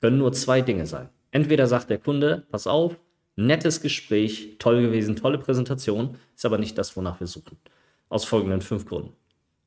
können 0.00 0.18
nur 0.18 0.32
zwei 0.32 0.60
Dinge 0.60 0.86
sein. 0.86 1.08
Entweder 1.32 1.66
sagt 1.66 1.90
der 1.90 1.98
Kunde, 1.98 2.46
pass 2.50 2.68
auf, 2.68 2.96
nettes 3.34 3.80
Gespräch, 3.80 4.56
toll 4.60 4.82
gewesen, 4.82 5.16
tolle 5.16 5.38
Präsentation, 5.38 6.16
ist 6.36 6.46
aber 6.46 6.58
nicht 6.58 6.78
das, 6.78 6.96
wonach 6.96 7.18
wir 7.18 7.26
suchen. 7.26 7.58
Aus 8.08 8.24
folgenden 8.24 8.60
fünf 8.60 8.86
Gründen. 8.86 9.14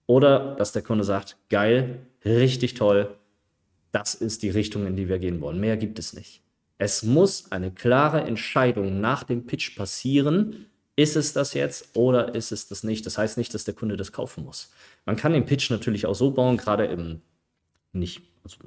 Oder 0.08 0.56
dass 0.56 0.72
der 0.72 0.82
Kunde 0.82 1.04
sagt, 1.04 1.38
geil, 1.50 2.00
richtig 2.26 2.74
toll, 2.74 3.16
das 3.92 4.16
ist 4.16 4.44
die 4.44 4.50
Richtung, 4.50 4.86
in 4.88 4.96
die 4.96 5.10
wir 5.10 5.20
gehen 5.20 5.42
wollen. 5.42 5.60
Mehr 5.60 5.78
gibt 5.78 6.00
es 6.00 6.14
nicht. 6.14 6.42
Es 6.78 7.04
muss 7.04 7.52
eine 7.52 7.72
klare 7.72 8.22
Entscheidung 8.22 9.02
nach 9.02 9.24
dem 9.24 9.46
Pitch 9.46 9.76
passieren. 9.76 10.66
Ist 10.96 11.16
es 11.16 11.34
das 11.34 11.54
jetzt 11.54 11.96
oder 11.96 12.34
ist 12.36 12.52
es 12.52 12.68
das 12.68 12.84
nicht? 12.84 13.06
Das 13.06 13.18
heißt 13.18 13.38
nicht, 13.38 13.54
dass 13.54 13.64
der 13.64 13.74
Kunde 13.74 13.98
das 13.98 14.12
kaufen 14.12 14.46
muss. 14.46 14.72
Man 15.06 15.16
kann 15.16 15.34
den 15.34 15.46
Pitch 15.46 15.70
natürlich 15.70 16.06
auch 16.06 16.16
so 16.16 16.32
bauen, 16.32 16.58
gerade 16.58 16.86
im 16.86 17.22
nicht, 17.94 18.22
also 18.44 18.58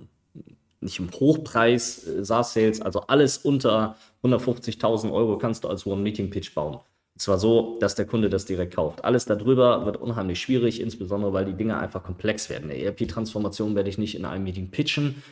nicht 0.81 0.99
im 0.99 1.11
Hochpreis 1.11 2.07
äh, 2.07 2.25
SaaS-Sales, 2.25 2.83
also 2.83 3.01
alles 3.03 3.39
unter 3.39 3.97
150.000 4.23 5.13
Euro 5.13 5.39
kannst 5.39 5.65
du 5.65 5.69
als 5.69 5.87
One-Meeting-Pitch 5.87 6.55
bauen. 6.55 6.81
Und 7.15 7.21
zwar 7.21 7.39
so, 7.39 7.79
dass 7.81 7.95
der 7.95 8.07
Kunde 8.07 8.29
das 8.29 8.45
direkt 8.45 8.75
kauft. 8.75 9.05
Alles 9.05 9.25
darüber 9.25 9.87
wird 9.87 9.99
unheimlich 9.99 10.41
schwierig, 10.41 10.81
insbesondere 10.81 11.33
weil 11.33 11.45
die 11.45 11.53
Dinge 11.53 11.79
einfach 11.79 12.03
komplex 12.03 12.51
werden. 12.51 12.71
Eine 12.71 12.83
ERP-Transformation 12.83 13.77
werde 13.77 13.89
ich 13.89 13.99
nicht 13.99 14.17
in 14.17 14.25
einem 14.25 14.43
Meeting 14.43 14.71
pitchen. 14.73 15.23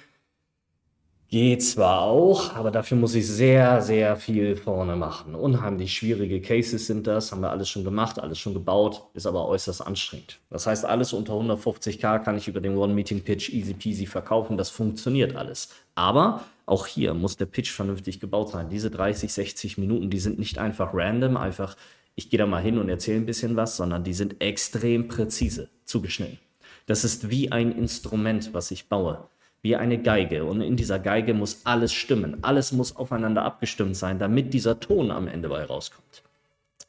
Geht 1.32 1.62
zwar 1.62 2.02
auch, 2.02 2.54
aber 2.54 2.70
dafür 2.70 2.98
muss 2.98 3.14
ich 3.14 3.26
sehr, 3.26 3.80
sehr 3.80 4.16
viel 4.16 4.54
vorne 4.54 4.96
machen. 4.96 5.34
Unheimlich 5.34 5.94
schwierige 5.94 6.42
Cases 6.42 6.86
sind 6.86 7.06
das, 7.06 7.32
haben 7.32 7.40
wir 7.40 7.48
alles 7.48 7.70
schon 7.70 7.84
gemacht, 7.84 8.18
alles 8.18 8.38
schon 8.38 8.52
gebaut, 8.52 9.04
ist 9.14 9.24
aber 9.24 9.48
äußerst 9.48 9.80
anstrengend. 9.80 10.40
Das 10.50 10.66
heißt, 10.66 10.84
alles 10.84 11.14
unter 11.14 11.32
150k 11.32 12.18
kann 12.18 12.36
ich 12.36 12.48
über 12.48 12.60
den 12.60 12.76
One-Meeting-Pitch 12.76 13.48
easy 13.48 13.72
peasy 13.72 14.04
verkaufen, 14.04 14.58
das 14.58 14.68
funktioniert 14.68 15.34
alles. 15.34 15.70
Aber 15.94 16.44
auch 16.66 16.86
hier 16.86 17.14
muss 17.14 17.38
der 17.38 17.46
Pitch 17.46 17.70
vernünftig 17.70 18.20
gebaut 18.20 18.50
sein. 18.50 18.68
Diese 18.68 18.90
30, 18.90 19.32
60 19.32 19.78
Minuten, 19.78 20.10
die 20.10 20.18
sind 20.18 20.38
nicht 20.38 20.58
einfach 20.58 20.90
random, 20.92 21.38
einfach 21.38 21.78
ich 22.14 22.28
gehe 22.28 22.36
da 22.36 22.44
mal 22.44 22.62
hin 22.62 22.76
und 22.76 22.90
erzähle 22.90 23.16
ein 23.16 23.26
bisschen 23.26 23.56
was, 23.56 23.78
sondern 23.78 24.04
die 24.04 24.12
sind 24.12 24.42
extrem 24.42 25.08
präzise 25.08 25.70
zugeschnitten. 25.86 26.38
Das 26.84 27.04
ist 27.04 27.30
wie 27.30 27.50
ein 27.50 27.72
Instrument, 27.72 28.52
was 28.52 28.70
ich 28.70 28.90
baue 28.90 29.30
wie 29.62 29.76
eine 29.76 29.99
Geige. 29.99 30.45
Und 30.45 30.61
in 30.61 30.76
dieser 30.76 30.99
Geige 30.99 31.35
muss 31.35 31.61
alles 31.64 31.92
stimmen. 31.92 32.42
Alles 32.42 32.73
muss 32.73 32.95
aufeinander 32.97 33.45
abgestimmt 33.45 33.97
sein, 33.97 34.19
damit 34.19 34.52
dieser 34.52 34.81
Ton 34.81 35.11
am 35.11 35.28
Ende 35.28 35.49
bei 35.49 35.64
rauskommt. 35.64 36.23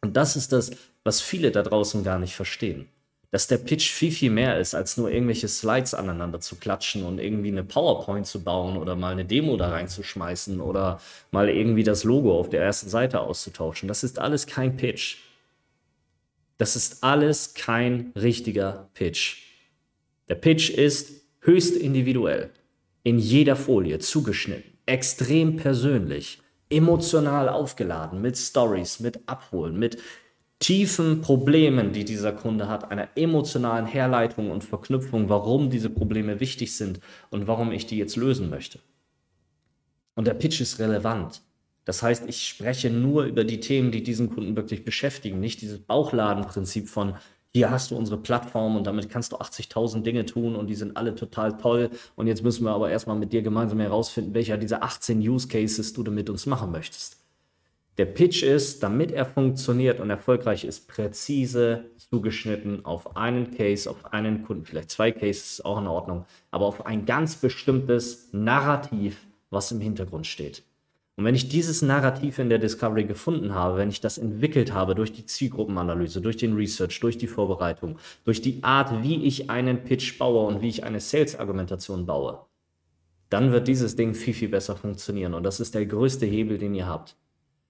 Und 0.01 0.17
das 0.17 0.35
ist 0.35 0.51
das, 0.51 0.71
was 1.03 1.21
viele 1.21 1.51
da 1.51 1.61
draußen 1.61 2.03
gar 2.03 2.19
nicht 2.19 2.35
verstehen. 2.35 2.89
Dass 3.31 3.47
der 3.47 3.57
Pitch 3.57 3.89
viel, 3.89 4.11
viel 4.11 4.31
mehr 4.31 4.59
ist, 4.59 4.75
als 4.75 4.97
nur 4.97 5.09
irgendwelche 5.09 5.47
Slides 5.47 5.93
aneinander 5.93 6.39
zu 6.39 6.55
klatschen 6.55 7.03
und 7.03 7.19
irgendwie 7.19 7.49
eine 7.49 7.63
PowerPoint 7.63 8.27
zu 8.27 8.43
bauen 8.43 8.77
oder 8.77 8.95
mal 8.95 9.13
eine 9.13 9.25
Demo 9.25 9.55
da 9.57 9.69
reinzuschmeißen 9.69 10.59
oder 10.59 10.99
mal 11.31 11.49
irgendwie 11.49 11.83
das 11.83 12.03
Logo 12.03 12.39
auf 12.39 12.49
der 12.49 12.63
ersten 12.63 12.89
Seite 12.89 13.21
auszutauschen. 13.21 13.87
Das 13.87 14.03
ist 14.03 14.19
alles 14.19 14.45
kein 14.45 14.77
Pitch. 14.77 15.17
Das 16.57 16.75
ist 16.75 17.03
alles 17.03 17.53
kein 17.55 18.11
richtiger 18.15 18.89
Pitch. 18.93 19.43
Der 20.29 20.35
Pitch 20.35 20.69
ist 20.69 21.11
höchst 21.41 21.75
individuell 21.75 22.51
in 23.03 23.19
jeder 23.19 23.55
Folie 23.55 23.99
zugeschnitten, 23.99 24.77
extrem 24.85 25.57
persönlich, 25.57 26.41
emotional 26.69 27.49
aufgeladen, 27.49 28.21
mit 28.21 28.37
Stories, 28.37 28.99
mit 28.99 29.27
Abholen, 29.27 29.77
mit 29.77 29.97
tiefen 30.59 31.21
Problemen, 31.21 31.91
die 31.91 32.05
dieser 32.05 32.31
Kunde 32.31 32.69
hat, 32.69 32.89
einer 32.89 33.09
emotionalen 33.15 33.85
Herleitung 33.85 34.49
und 34.49 34.63
Verknüpfung, 34.63 35.27
warum 35.27 35.69
diese 35.69 35.89
Probleme 35.89 36.39
wichtig 36.39 36.75
sind 36.75 37.01
und 37.29 37.47
warum 37.47 37.71
ich 37.73 37.85
die 37.85 37.97
jetzt 37.97 38.15
lösen 38.15 38.49
möchte. 38.49 38.79
Und 40.15 40.25
der 40.25 40.35
Pitch 40.35 40.61
ist 40.61 40.79
relevant. 40.79 41.41
Das 41.85 42.01
heißt, 42.01 42.29
ich 42.29 42.47
spreche 42.47 42.89
nur 42.89 43.25
über 43.25 43.43
die 43.43 43.59
Themen, 43.59 43.91
die 43.91 44.03
diesen 44.03 44.29
Kunden 44.29 44.55
wirklich 44.55 44.85
beschäftigen, 44.85 45.41
nicht 45.41 45.61
dieses 45.61 45.79
Bauchladenprinzip 45.79 46.87
von 46.87 47.15
hier 47.55 47.69
hast 47.69 47.91
du 47.91 47.95
unsere 47.95 48.17
Plattform 48.17 48.75
und 48.75 48.87
damit 48.87 49.09
kannst 49.09 49.31
du 49.31 49.37
80.000 49.37 50.01
Dinge 50.01 50.25
tun 50.25 50.55
und 50.55 50.67
die 50.67 50.75
sind 50.75 50.97
alle 50.97 51.13
total 51.13 51.55
toll. 51.57 51.91
Und 52.15 52.25
jetzt 52.25 52.43
müssen 52.43 52.65
wir 52.65 52.71
aber 52.71 52.89
erstmal 52.89 53.15
mit 53.15 53.31
dir 53.31 53.43
gemeinsam 53.43 53.79
herausfinden, 53.79 54.33
welcher 54.33 54.57
dieser 54.57 54.83
18 54.83 55.19
Use 55.19 55.47
Cases 55.47 55.93
du 55.93 56.01
damit 56.01 56.31
uns 56.31 56.47
machen 56.47 56.71
möchtest. 56.71 57.17
Der 57.99 58.05
Pitch 58.05 58.41
ist, 58.41 58.81
damit 58.81 59.11
er 59.11 59.25
funktioniert 59.25 59.99
und 59.99 60.09
erfolgreich 60.09 60.65
ist, 60.65 60.87
präzise 60.87 61.91
zugeschnitten 62.09 62.85
auf 62.85 63.15
einen 63.15 63.51
Case, 63.51 63.87
auf 63.87 64.11
einen 64.11 64.43
Kunden, 64.43 64.65
vielleicht 64.65 64.89
zwei 64.89 65.11
Cases, 65.11 65.63
auch 65.63 65.77
in 65.77 65.85
Ordnung, 65.85 66.25
aber 66.49 66.65
auf 66.65 66.87
ein 66.87 67.05
ganz 67.05 67.35
bestimmtes 67.35 68.29
Narrativ, 68.31 69.27
was 69.51 69.71
im 69.71 69.79
Hintergrund 69.79 70.25
steht. 70.25 70.63
Und 71.15 71.25
wenn 71.25 71.35
ich 71.35 71.47
dieses 71.47 71.83
Narrativ 71.83 72.39
in 72.39 72.49
der 72.49 72.57
Discovery 72.57 73.03
gefunden 73.03 73.53
habe, 73.53 73.77
wenn 73.77 73.89
ich 73.89 74.01
das 74.01 74.17
entwickelt 74.17 74.73
habe 74.73 74.95
durch 74.95 75.13
die 75.13 75.25
Zielgruppenanalyse, 75.25 76.21
durch 76.21 76.37
den 76.37 76.55
Research, 76.55 76.99
durch 76.99 77.19
die 77.19 77.27
Vorbereitung, 77.27 77.99
durch 78.23 78.41
die 78.41 78.63
Art, 78.63 79.03
wie 79.03 79.23
ich 79.23 79.49
einen 79.51 79.83
Pitch 79.83 80.17
baue 80.17 80.47
und 80.47 80.61
wie 80.61 80.69
ich 80.69 80.83
eine 80.83 80.99
Sales-Argumentation 80.99 82.07
baue, 82.07 82.39
dann 83.29 83.51
wird 83.51 83.67
dieses 83.67 83.95
Ding 83.95 84.15
viel, 84.15 84.33
viel 84.33 84.49
besser 84.49 84.75
funktionieren. 84.75 85.35
Und 85.35 85.43
das 85.43 85.59
ist 85.59 85.75
der 85.75 85.85
größte 85.85 86.25
Hebel, 86.25 86.57
den 86.57 86.73
ihr 86.73 86.87
habt. 86.87 87.15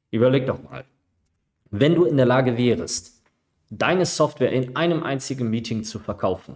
Überleg 0.10 0.48
doch 0.48 0.64
mal, 0.64 0.86
wenn 1.70 1.96
du 1.96 2.06
in 2.06 2.18
der 2.18 2.26
Lage 2.26 2.58
wärst, 2.58 3.24
deine 3.70 4.06
Software 4.06 4.52
in 4.52 4.76
einem 4.76 5.04
einzigen 5.04 5.50
Meeting 5.50 5.84
zu 5.84 6.00
verkaufen, 6.00 6.56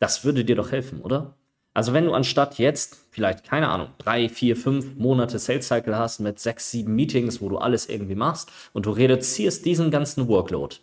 das 0.00 0.24
würde 0.24 0.44
dir 0.44 0.56
doch 0.56 0.72
helfen, 0.72 1.02
oder? 1.02 1.36
Also 1.74 1.92
wenn 1.92 2.04
du 2.04 2.12
anstatt 2.12 2.58
jetzt 2.58 2.98
vielleicht, 3.10 3.44
keine 3.44 3.68
Ahnung, 3.68 3.88
drei, 3.98 4.28
vier, 4.28 4.56
fünf 4.56 4.94
Monate 4.94 5.40
Sales 5.40 5.66
Cycle 5.66 5.98
hast 5.98 6.20
mit 6.20 6.38
sechs, 6.38 6.70
sieben 6.70 6.94
Meetings, 6.94 7.40
wo 7.40 7.48
du 7.48 7.58
alles 7.58 7.88
irgendwie 7.88 8.14
machst 8.14 8.50
und 8.72 8.86
du 8.86 8.90
reduzierst 8.90 9.64
diesen 9.64 9.90
ganzen 9.90 10.28
Workload 10.28 10.76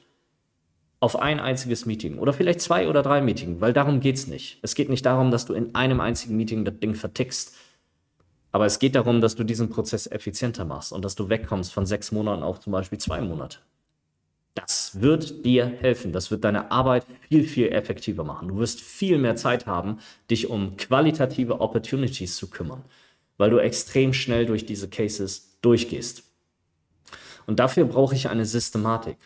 auf 0.99 1.17
ein 1.17 1.39
einziges 1.39 1.85
Meeting 1.85 2.19
oder 2.19 2.33
vielleicht 2.33 2.61
zwei 2.61 2.89
oder 2.89 3.01
drei 3.01 3.21
Meetings, 3.21 3.61
weil 3.61 3.71
darum 3.71 4.01
geht's 4.01 4.27
nicht. 4.27 4.59
Es 4.61 4.75
geht 4.75 4.89
nicht 4.89 5.05
darum, 5.05 5.31
dass 5.31 5.45
du 5.45 5.53
in 5.53 5.73
einem 5.75 6.01
einzigen 6.01 6.35
Meeting 6.35 6.65
das 6.65 6.77
Ding 6.79 6.93
vertickst, 6.93 7.55
aber 8.51 8.65
es 8.65 8.77
geht 8.77 8.95
darum, 8.95 9.21
dass 9.21 9.35
du 9.35 9.45
diesen 9.45 9.69
Prozess 9.69 10.07
effizienter 10.07 10.65
machst 10.65 10.91
und 10.91 11.05
dass 11.05 11.15
du 11.15 11.29
wegkommst 11.29 11.73
von 11.73 11.85
sechs 11.85 12.11
Monaten 12.11 12.43
auf 12.43 12.59
zum 12.59 12.73
Beispiel 12.73 12.99
zwei 12.99 13.21
Monate. 13.21 13.59
Das 14.53 15.01
wird 15.01 15.45
dir 15.45 15.65
helfen. 15.65 16.11
Das 16.11 16.31
wird 16.31 16.43
deine 16.43 16.71
Arbeit 16.71 17.05
viel, 17.29 17.43
viel 17.45 17.69
effektiver 17.69 18.23
machen. 18.23 18.49
Du 18.49 18.57
wirst 18.57 18.81
viel 18.81 19.17
mehr 19.17 19.35
Zeit 19.35 19.65
haben, 19.65 19.99
dich 20.29 20.49
um 20.49 20.75
qualitative 20.77 21.61
Opportunities 21.61 22.35
zu 22.35 22.49
kümmern, 22.49 22.83
weil 23.37 23.49
du 23.49 23.57
extrem 23.57 24.13
schnell 24.13 24.45
durch 24.45 24.65
diese 24.65 24.89
Cases 24.89 25.57
durchgehst. 25.61 26.23
Und 27.47 27.59
dafür 27.59 27.85
brauche 27.85 28.15
ich 28.15 28.29
eine 28.29 28.45
Systematik. 28.45 29.17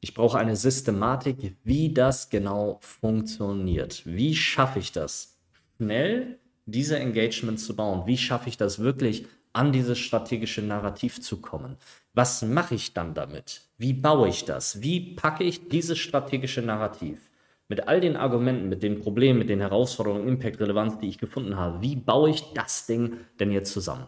Ich 0.00 0.14
brauche 0.14 0.38
eine 0.38 0.56
Systematik, 0.56 1.56
wie 1.62 1.92
das 1.92 2.30
genau 2.30 2.78
funktioniert. 2.80 4.02
Wie 4.06 4.34
schaffe 4.34 4.78
ich 4.78 4.92
das, 4.92 5.36
schnell 5.76 6.38
diese 6.64 6.98
Engagements 6.98 7.66
zu 7.66 7.76
bauen? 7.76 8.06
Wie 8.06 8.16
schaffe 8.16 8.48
ich 8.48 8.56
das 8.56 8.78
wirklich, 8.78 9.26
an 9.52 9.72
dieses 9.72 9.98
strategische 9.98 10.62
Narrativ 10.62 11.20
zu 11.20 11.40
kommen? 11.40 11.76
Was 12.14 12.42
mache 12.42 12.74
ich 12.74 12.94
dann 12.94 13.14
damit? 13.14 13.62
Wie 13.78 13.92
baue 13.92 14.28
ich 14.28 14.44
das? 14.44 14.82
Wie 14.82 15.14
packe 15.14 15.44
ich 15.44 15.68
dieses 15.68 15.98
strategische 15.98 16.62
Narrativ 16.62 17.30
mit 17.68 17.86
all 17.88 18.00
den 18.00 18.16
Argumenten, 18.16 18.68
mit 18.68 18.82
den 18.82 19.00
Problemen, 19.00 19.38
mit 19.38 19.48
den 19.48 19.60
Herausforderungen, 19.60 20.26
Impact, 20.26 20.60
Relevanz, 20.60 20.98
die 20.98 21.08
ich 21.08 21.18
gefunden 21.18 21.56
habe? 21.56 21.80
Wie 21.80 21.96
baue 21.96 22.30
ich 22.30 22.52
das 22.52 22.86
Ding 22.86 23.18
denn 23.38 23.52
jetzt 23.52 23.72
zusammen? 23.72 24.06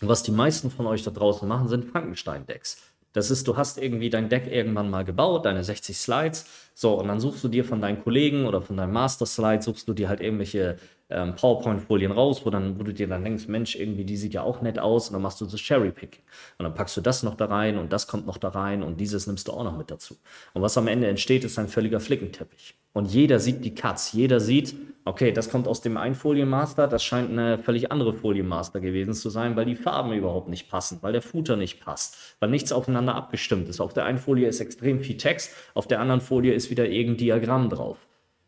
Und 0.00 0.08
was 0.08 0.22
die 0.22 0.32
meisten 0.32 0.70
von 0.70 0.86
euch 0.86 1.02
da 1.02 1.10
draußen 1.10 1.46
machen, 1.46 1.68
sind 1.68 1.84
Frankenstein-Decks. 1.84 2.82
Das 3.12 3.30
ist, 3.30 3.48
du 3.48 3.56
hast 3.56 3.78
irgendwie 3.78 4.08
dein 4.08 4.28
Deck 4.28 4.46
irgendwann 4.46 4.88
mal 4.88 5.04
gebaut, 5.04 5.44
deine 5.44 5.64
60 5.64 5.96
Slides, 5.96 6.46
so, 6.80 6.94
und 6.94 7.08
dann 7.08 7.20
suchst 7.20 7.44
du 7.44 7.48
dir 7.48 7.62
von 7.62 7.82
deinen 7.82 8.02
Kollegen 8.02 8.46
oder 8.46 8.62
von 8.62 8.74
deinem 8.74 8.94
Master-Slide, 8.94 9.60
suchst 9.60 9.86
du 9.86 9.92
dir 9.92 10.08
halt 10.08 10.22
irgendwelche 10.22 10.78
ähm, 11.10 11.34
PowerPoint-Folien 11.34 12.10
raus, 12.10 12.40
wo, 12.46 12.48
dann, 12.48 12.80
wo 12.80 12.84
du 12.84 12.94
dir 12.94 13.06
dann 13.06 13.22
denkst, 13.22 13.48
Mensch, 13.48 13.76
irgendwie, 13.76 14.06
die 14.06 14.16
sieht 14.16 14.32
ja 14.32 14.40
auch 14.42 14.62
nett 14.62 14.78
aus, 14.78 15.08
und 15.08 15.12
dann 15.12 15.20
machst 15.20 15.42
du 15.42 15.44
so 15.44 15.58
Cherry-Picking. 15.58 16.22
Und 16.56 16.64
dann 16.64 16.72
packst 16.72 16.96
du 16.96 17.02
das 17.02 17.22
noch 17.22 17.34
da 17.34 17.44
rein 17.44 17.76
und 17.76 17.92
das 17.92 18.06
kommt 18.06 18.26
noch 18.26 18.38
da 18.38 18.48
rein 18.48 18.82
und 18.82 18.98
dieses 18.98 19.26
nimmst 19.26 19.48
du 19.48 19.52
auch 19.52 19.62
noch 19.62 19.76
mit 19.76 19.90
dazu. 19.90 20.16
Und 20.54 20.62
was 20.62 20.78
am 20.78 20.88
Ende 20.88 21.06
entsteht, 21.06 21.44
ist 21.44 21.58
ein 21.58 21.68
völliger 21.68 22.00
Flickenteppich. 22.00 22.76
Und 22.94 23.12
jeder 23.12 23.38
sieht 23.38 23.62
die 23.62 23.74
Cuts, 23.74 24.12
jeder 24.14 24.40
sieht, 24.40 24.74
okay, 25.04 25.32
das 25.32 25.50
kommt 25.50 25.68
aus 25.68 25.80
dem 25.80 25.96
Einfolienmaster, 25.96 26.88
das 26.88 27.04
scheint 27.04 27.30
eine 27.30 27.58
völlig 27.58 27.92
andere 27.92 28.12
Folienmaster 28.12 28.80
gewesen 28.80 29.14
zu 29.14 29.30
sein, 29.30 29.56
weil 29.56 29.64
die 29.64 29.76
Farben 29.76 30.12
überhaupt 30.12 30.48
nicht 30.48 30.68
passen, 30.68 30.98
weil 31.00 31.12
der 31.12 31.22
Footer 31.22 31.56
nicht 31.56 31.80
passt, 31.80 32.36
weil 32.40 32.50
nichts 32.50 32.72
aufeinander 32.72 33.14
abgestimmt 33.14 33.68
ist. 33.68 33.80
Auf 33.80 33.92
der 33.92 34.04
einen 34.04 34.18
Folie 34.18 34.48
ist 34.48 34.60
extrem 34.60 35.00
viel 35.00 35.16
Text, 35.16 35.52
auf 35.74 35.86
der 35.86 36.00
anderen 36.00 36.20
Folie 36.20 36.52
ist 36.52 36.69
wieder 36.70 36.88
irgendein 36.88 37.18
Diagramm 37.18 37.68
drauf. 37.68 37.98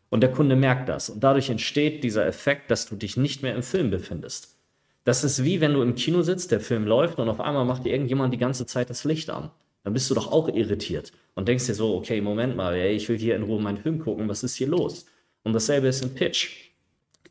Und 0.09 0.21
der 0.21 0.31
Kunde 0.31 0.55
merkt 0.55 0.89
das. 0.89 1.09
Und 1.09 1.23
dadurch 1.23 1.49
entsteht 1.49 2.03
dieser 2.03 2.25
Effekt, 2.25 2.69
dass 2.69 2.85
du 2.85 2.95
dich 2.95 3.17
nicht 3.17 3.41
mehr 3.41 3.55
im 3.55 3.63
Film 3.63 3.89
befindest. 3.89 4.57
Das 5.05 5.23
ist 5.23 5.43
wie 5.43 5.59
wenn 5.59 5.73
du 5.73 5.81
im 5.81 5.95
Kino 5.95 6.21
sitzt, 6.21 6.51
der 6.51 6.61
Film 6.61 6.85
läuft 6.85 7.19
und 7.19 7.27
auf 7.29 7.41
einmal 7.41 7.65
macht 7.65 7.85
dir 7.85 7.91
irgendjemand 7.91 8.33
die 8.33 8.37
ganze 8.37 8.65
Zeit 8.65 8.89
das 8.89 9.03
Licht 9.03 9.29
an. 9.29 9.51
Dann 9.83 9.93
bist 9.93 10.09
du 10.09 10.13
doch 10.13 10.31
auch 10.31 10.47
irritiert 10.47 11.11
und 11.35 11.47
denkst 11.47 11.65
dir 11.65 11.73
so, 11.73 11.95
okay, 11.95 12.21
Moment 12.21 12.55
mal, 12.55 12.73
ey, 12.73 12.95
ich 12.95 13.09
will 13.09 13.17
hier 13.17 13.35
in 13.35 13.43
Ruhe 13.43 13.61
meinen 13.61 13.77
Film 13.77 13.99
gucken, 13.99 14.29
was 14.29 14.43
ist 14.43 14.55
hier 14.55 14.67
los? 14.67 15.05
Und 15.43 15.53
dasselbe 15.53 15.87
ist 15.87 16.03
im 16.03 16.13
Pitch. 16.13 16.69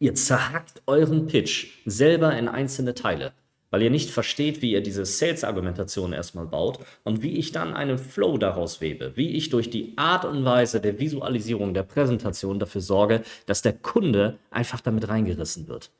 Ihr 0.00 0.14
zerhackt 0.14 0.82
euren 0.86 1.26
Pitch 1.28 1.68
selber 1.86 2.36
in 2.36 2.48
einzelne 2.48 2.94
Teile. 2.94 3.32
Weil 3.72 3.82
ihr 3.82 3.90
nicht 3.90 4.10
versteht, 4.10 4.62
wie 4.62 4.72
ihr 4.72 4.82
diese 4.82 5.04
Sales-Argumentation 5.04 6.12
erstmal 6.12 6.46
baut 6.46 6.78
und 7.04 7.22
wie 7.22 7.38
ich 7.38 7.52
dann 7.52 7.74
einen 7.74 7.98
Flow 7.98 8.36
daraus 8.36 8.80
webe, 8.80 9.12
wie 9.16 9.30
ich 9.30 9.48
durch 9.48 9.70
die 9.70 9.94
Art 9.96 10.26
und 10.26 10.44
Weise 10.44 10.80
der 10.80 11.00
Visualisierung 11.00 11.72
der 11.72 11.82
Präsentation 11.82 12.58
dafür 12.58 12.82
sorge, 12.82 13.22
dass 13.46 13.62
der 13.62 13.72
Kunde 13.72 14.38
einfach 14.50 14.82
damit 14.82 15.08
reingerissen 15.08 15.68
wird. 15.68 15.90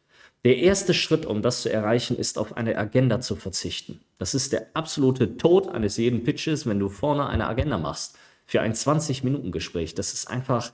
Der 0.45 0.59
erste 0.59 0.93
Schritt, 0.93 1.25
um 1.25 1.41
das 1.41 1.63
zu 1.63 1.73
erreichen, 1.73 2.17
ist 2.17 2.37
auf 2.37 2.57
eine 2.57 2.77
Agenda 2.77 3.21
zu 3.21 3.37
verzichten. 3.37 4.01
Das 4.19 4.35
ist 4.35 4.53
der 4.53 4.67
absolute 4.75 5.39
Tod 5.39 5.69
eines 5.69 5.97
jeden 5.97 6.25
Pitches, 6.25 6.67
wenn 6.67 6.79
du 6.79 6.91
vorne 6.91 7.27
eine 7.27 7.47
Agenda 7.47 7.79
machst 7.79 8.19
für 8.45 8.61
ein 8.61 8.75
20-Minuten-Gespräch. 8.75 9.95
Das 9.95 10.13
ist 10.13 10.29
einfach, 10.29 10.73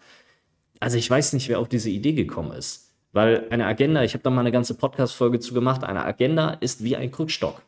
also 0.80 0.98
ich 0.98 1.08
weiß 1.08 1.32
nicht, 1.34 1.48
wer 1.48 1.60
auf 1.60 1.68
diese 1.68 1.90
Idee 1.90 2.14
gekommen 2.14 2.52
ist. 2.52 2.87
Weil 3.12 3.46
eine 3.50 3.66
Agenda, 3.66 4.02
ich 4.02 4.14
habe 4.14 4.22
da 4.22 4.30
mal 4.30 4.40
eine 4.40 4.52
ganze 4.52 4.74
Podcast-Folge 4.74 5.40
zu 5.40 5.54
gemacht, 5.54 5.82
eine 5.84 6.04
Agenda 6.04 6.50
ist 6.60 6.84
wie 6.84 6.96
ein 6.96 7.10
Krückstock. 7.10 7.62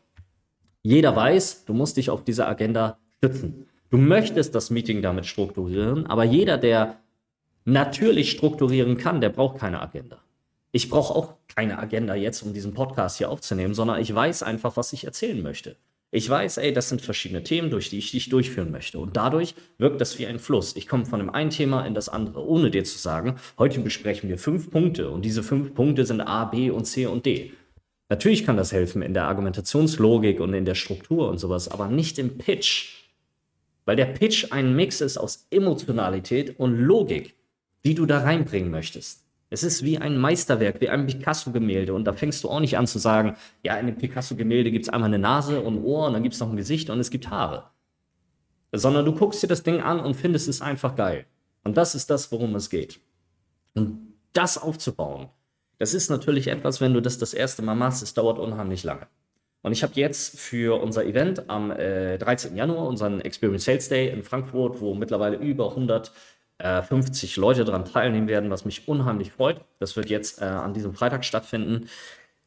Jeder 0.82 1.14
weiß, 1.16 1.64
du 1.64 1.74
musst 1.74 1.96
dich 1.96 2.10
auf 2.10 2.24
diese 2.24 2.46
Agenda 2.46 2.98
stützen. 3.18 3.66
Du 3.90 3.98
möchtest 3.98 4.54
das 4.54 4.70
Meeting 4.70 5.02
damit 5.02 5.26
strukturieren, 5.26 6.06
aber 6.06 6.24
jeder, 6.24 6.58
der 6.58 6.98
natürlich 7.64 8.30
strukturieren 8.30 8.96
kann, 8.96 9.20
der 9.20 9.30
braucht 9.30 9.58
keine 9.58 9.80
Agenda. 9.80 10.18
Ich 10.72 10.88
brauche 10.88 11.14
auch 11.14 11.34
keine 11.48 11.78
Agenda 11.78 12.14
jetzt, 12.14 12.42
um 12.42 12.54
diesen 12.54 12.74
Podcast 12.74 13.18
hier 13.18 13.30
aufzunehmen, 13.30 13.74
sondern 13.74 14.00
ich 14.00 14.14
weiß 14.14 14.42
einfach, 14.42 14.76
was 14.76 14.92
ich 14.92 15.04
erzählen 15.04 15.42
möchte. 15.42 15.76
Ich 16.12 16.28
weiß, 16.28 16.58
ey, 16.58 16.72
das 16.72 16.88
sind 16.88 17.00
verschiedene 17.00 17.44
Themen, 17.44 17.70
durch 17.70 17.88
die 17.88 17.98
ich 17.98 18.10
dich 18.10 18.28
durchführen 18.28 18.72
möchte. 18.72 18.98
Und 18.98 19.16
dadurch 19.16 19.54
wirkt 19.78 20.00
das 20.00 20.18
wie 20.18 20.26
ein 20.26 20.40
Fluss. 20.40 20.74
Ich 20.74 20.88
komme 20.88 21.06
von 21.06 21.20
dem 21.20 21.30
einen 21.30 21.50
Thema 21.50 21.86
in 21.86 21.94
das 21.94 22.08
andere, 22.08 22.44
ohne 22.44 22.72
dir 22.72 22.82
zu 22.82 22.98
sagen, 22.98 23.36
heute 23.58 23.78
besprechen 23.78 24.28
wir 24.28 24.36
fünf 24.36 24.70
Punkte 24.70 25.10
und 25.10 25.24
diese 25.24 25.44
fünf 25.44 25.72
Punkte 25.72 26.04
sind 26.04 26.20
A, 26.20 26.46
B 26.46 26.70
und 26.70 26.84
C 26.84 27.06
und 27.06 27.26
D. 27.26 27.52
Natürlich 28.08 28.44
kann 28.44 28.56
das 28.56 28.72
helfen 28.72 29.02
in 29.02 29.14
der 29.14 29.26
Argumentationslogik 29.26 30.40
und 30.40 30.52
in 30.52 30.64
der 30.64 30.74
Struktur 30.74 31.28
und 31.28 31.38
sowas, 31.38 31.68
aber 31.68 31.86
nicht 31.86 32.18
im 32.18 32.38
Pitch. 32.38 33.04
Weil 33.84 33.94
der 33.94 34.06
Pitch 34.06 34.50
ein 34.50 34.74
Mix 34.74 35.00
ist 35.00 35.16
aus 35.16 35.46
Emotionalität 35.50 36.58
und 36.58 36.76
Logik, 36.76 37.36
die 37.84 37.94
du 37.94 38.06
da 38.06 38.18
reinbringen 38.22 38.72
möchtest. 38.72 39.24
Es 39.50 39.64
ist 39.64 39.84
wie 39.84 39.98
ein 39.98 40.16
Meisterwerk, 40.16 40.80
wie 40.80 40.88
ein 40.88 41.06
Picasso-Gemälde. 41.06 41.92
Und 41.92 42.04
da 42.04 42.12
fängst 42.12 42.44
du 42.44 42.48
auch 42.48 42.60
nicht 42.60 42.78
an 42.78 42.86
zu 42.86 43.00
sagen, 43.00 43.36
ja, 43.64 43.76
in 43.76 43.86
dem 43.86 43.98
Picasso-Gemälde 43.98 44.70
gibt 44.70 44.84
es 44.84 44.88
einmal 44.88 45.08
eine 45.08 45.18
Nase 45.18 45.60
und 45.60 45.74
ein 45.74 45.84
Ohr 45.84 46.06
und 46.06 46.12
dann 46.12 46.22
gibt 46.22 46.34
es 46.34 46.40
noch 46.40 46.48
ein 46.48 46.56
Gesicht 46.56 46.88
und 46.88 47.00
es 47.00 47.10
gibt 47.10 47.30
Haare. 47.30 47.64
Sondern 48.72 49.04
du 49.04 49.12
guckst 49.12 49.42
dir 49.42 49.48
das 49.48 49.64
Ding 49.64 49.80
an 49.80 49.98
und 49.98 50.14
findest 50.14 50.48
es 50.48 50.62
einfach 50.62 50.94
geil. 50.94 51.26
Und 51.64 51.76
das 51.76 51.96
ist 51.96 52.08
das, 52.10 52.30
worum 52.30 52.54
es 52.54 52.70
geht. 52.70 53.00
Und 53.74 54.14
das 54.32 54.56
aufzubauen, 54.56 55.28
das 55.78 55.94
ist 55.94 56.10
natürlich 56.10 56.46
etwas, 56.46 56.80
wenn 56.80 56.94
du 56.94 57.00
das 57.00 57.18
das 57.18 57.34
erste 57.34 57.62
Mal 57.62 57.74
machst, 57.74 58.02
es 58.02 58.14
dauert 58.14 58.38
unheimlich 58.38 58.84
lange. 58.84 59.08
Und 59.62 59.72
ich 59.72 59.82
habe 59.82 59.94
jetzt 59.96 60.38
für 60.38 60.80
unser 60.80 61.04
Event 61.04 61.50
am 61.50 61.70
äh, 61.70 62.18
13. 62.18 62.56
Januar, 62.56 62.86
unseren 62.86 63.20
Experience 63.20 63.64
Sales 63.64 63.88
Day 63.88 64.10
in 64.10 64.22
Frankfurt, 64.22 64.80
wo 64.80 64.94
mittlerweile 64.94 65.36
über 65.36 65.70
100 65.70 66.12
50 66.60 67.36
äh, 67.36 67.40
Leute 67.40 67.64
daran 67.64 67.84
teilnehmen 67.84 68.28
werden, 68.28 68.50
was 68.50 68.64
mich 68.64 68.88
unheimlich 68.88 69.32
freut. 69.32 69.60
Das 69.78 69.96
wird 69.96 70.10
jetzt 70.10 70.40
äh, 70.40 70.44
an 70.44 70.74
diesem 70.74 70.94
Freitag 70.94 71.24
stattfinden. 71.24 71.88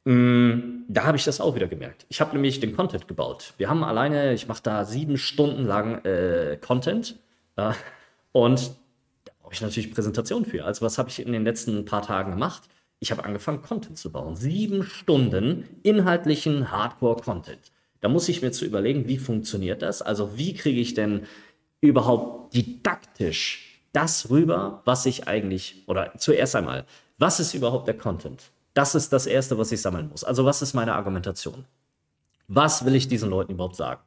Mm, 0.05 0.83
da 0.87 1.05
habe 1.05 1.17
ich 1.17 1.23
das 1.23 1.39
auch 1.39 1.55
wieder 1.55 1.67
gemerkt. 1.67 2.05
Ich 2.09 2.21
habe 2.21 2.33
nämlich 2.33 2.59
den 2.59 2.75
Content 2.75 3.07
gebaut. 3.07 3.53
Wir 3.57 3.69
haben 3.69 3.83
alleine, 3.83 4.33
ich 4.33 4.47
mache 4.47 4.61
da 4.63 4.85
sieben 4.85 5.17
Stunden 5.17 5.65
lang 5.65 6.03
äh, 6.05 6.57
Content 6.57 7.19
und 8.31 8.71
da 9.25 9.31
brauche 9.41 9.53
ich 9.53 9.61
natürlich 9.61 9.93
Präsentation 9.93 10.45
für. 10.45 10.65
Also 10.65 10.85
was 10.85 10.97
habe 10.97 11.09
ich 11.09 11.21
in 11.21 11.31
den 11.31 11.43
letzten 11.43 11.85
paar 11.85 12.01
Tagen 12.01 12.31
gemacht? 12.31 12.63
Ich 12.99 13.11
habe 13.11 13.23
angefangen, 13.23 13.61
Content 13.61 13.97
zu 13.97 14.11
bauen. 14.11 14.35
Sieben 14.35 14.83
Stunden 14.83 15.67
inhaltlichen 15.83 16.71
Hardcore-Content. 16.71 17.71
Da 18.01 18.09
muss 18.09 18.27
ich 18.27 18.41
mir 18.41 18.51
zu 18.51 18.65
überlegen, 18.65 19.07
wie 19.07 19.17
funktioniert 19.17 19.81
das? 19.81 20.01
Also 20.01 20.37
wie 20.37 20.53
kriege 20.53 20.81
ich 20.81 20.93
denn 20.93 21.21
überhaupt 21.79 22.53
didaktisch 22.53 23.72
das 23.93 24.29
rüber, 24.29 24.81
was 24.85 25.05
ich 25.05 25.27
eigentlich, 25.27 25.83
oder 25.87 26.11
zuerst 26.17 26.55
einmal, 26.55 26.85
was 27.17 27.39
ist 27.39 27.53
überhaupt 27.53 27.87
der 27.87 27.97
Content? 27.97 28.51
Das 28.73 28.95
ist 28.95 29.13
das 29.13 29.27
Erste, 29.27 29.57
was 29.57 29.71
ich 29.71 29.81
sammeln 29.81 30.09
muss. 30.09 30.23
Also 30.23 30.45
was 30.45 30.61
ist 30.61 30.73
meine 30.73 30.95
Argumentation? 30.95 31.65
Was 32.47 32.85
will 32.85 32.95
ich 32.95 33.07
diesen 33.07 33.29
Leuten 33.29 33.53
überhaupt 33.53 33.75
sagen? 33.75 34.01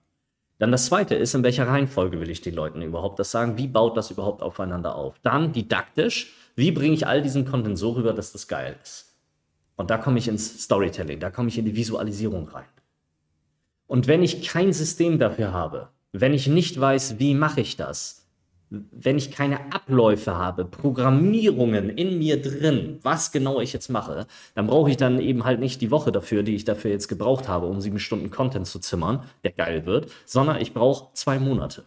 Dann 0.58 0.72
das 0.72 0.86
Zweite 0.86 1.14
ist, 1.14 1.34
in 1.34 1.42
welcher 1.42 1.68
Reihenfolge 1.68 2.18
will 2.20 2.30
ich 2.30 2.40
den 2.40 2.54
Leuten 2.54 2.82
überhaupt 2.82 3.18
das 3.18 3.30
sagen? 3.30 3.58
Wie 3.58 3.68
baut 3.68 3.96
das 3.96 4.10
überhaupt 4.10 4.42
aufeinander 4.42 4.94
auf? 4.94 5.18
Dann 5.22 5.52
didaktisch, 5.52 6.34
wie 6.56 6.72
bringe 6.72 6.94
ich 6.94 7.06
all 7.06 7.22
diesen 7.22 7.44
Content 7.44 7.78
so 7.78 7.92
rüber, 7.92 8.12
dass 8.12 8.32
das 8.32 8.48
geil 8.48 8.76
ist? 8.82 9.14
Und 9.76 9.90
da 9.90 9.98
komme 9.98 10.18
ich 10.18 10.28
ins 10.28 10.64
Storytelling, 10.64 11.20
da 11.20 11.30
komme 11.30 11.48
ich 11.48 11.58
in 11.58 11.66
die 11.66 11.76
Visualisierung 11.76 12.48
rein. 12.48 12.64
Und 13.86 14.06
wenn 14.06 14.22
ich 14.22 14.48
kein 14.48 14.72
System 14.72 15.18
dafür 15.18 15.52
habe, 15.52 15.88
wenn 16.12 16.32
ich 16.32 16.46
nicht 16.46 16.80
weiß, 16.80 17.18
wie 17.18 17.34
mache 17.34 17.60
ich 17.60 17.76
das, 17.76 18.25
wenn 18.70 19.16
ich 19.16 19.30
keine 19.30 19.72
Abläufe 19.72 20.34
habe, 20.34 20.64
Programmierungen 20.64 21.88
in 21.90 22.18
mir 22.18 22.40
drin, 22.40 22.98
was 23.02 23.30
genau 23.30 23.60
ich 23.60 23.72
jetzt 23.72 23.88
mache, 23.88 24.26
dann 24.54 24.66
brauche 24.66 24.90
ich 24.90 24.96
dann 24.96 25.20
eben 25.20 25.44
halt 25.44 25.60
nicht 25.60 25.80
die 25.80 25.90
Woche 25.90 26.10
dafür, 26.10 26.42
die 26.42 26.56
ich 26.56 26.64
dafür 26.64 26.90
jetzt 26.90 27.08
gebraucht 27.08 27.48
habe, 27.48 27.66
um 27.66 27.80
sieben 27.80 28.00
Stunden 28.00 28.30
Content 28.30 28.66
zu 28.66 28.80
zimmern, 28.80 29.22
der 29.44 29.52
geil 29.52 29.86
wird, 29.86 30.10
sondern 30.24 30.60
ich 30.60 30.74
brauche 30.74 31.12
zwei 31.14 31.38
Monate. 31.38 31.84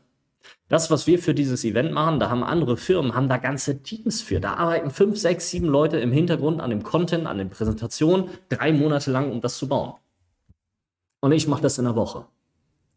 Das, 0.70 0.92
was 0.92 1.08
wir 1.08 1.20
für 1.20 1.34
dieses 1.34 1.66
Event 1.66 1.92
machen, 1.92 2.20
da 2.20 2.30
haben 2.30 2.44
andere 2.44 2.78
Firmen, 2.78 3.16
haben 3.16 3.28
da 3.28 3.38
ganze 3.38 3.82
Teams 3.82 4.22
für. 4.22 4.40
Da 4.40 4.54
arbeiten 4.54 4.92
fünf, 4.92 5.18
sechs, 5.18 5.50
sieben 5.50 5.66
Leute 5.66 5.98
im 5.98 6.12
Hintergrund 6.12 6.62
an 6.62 6.70
dem 6.70 6.84
Content, 6.84 7.26
an 7.26 7.40
den 7.40 7.50
Präsentationen, 7.50 8.30
drei 8.50 8.72
Monate 8.72 9.12
lang, 9.12 9.32
um 9.32 9.42
das 9.42 9.58
zu 9.58 9.68
bauen. 9.68 9.96
Und 11.22 11.32
ich 11.32 11.48
mache 11.48 11.64
das 11.64 11.78
in 11.80 11.86
der 11.86 11.96
Woche. 11.96 12.26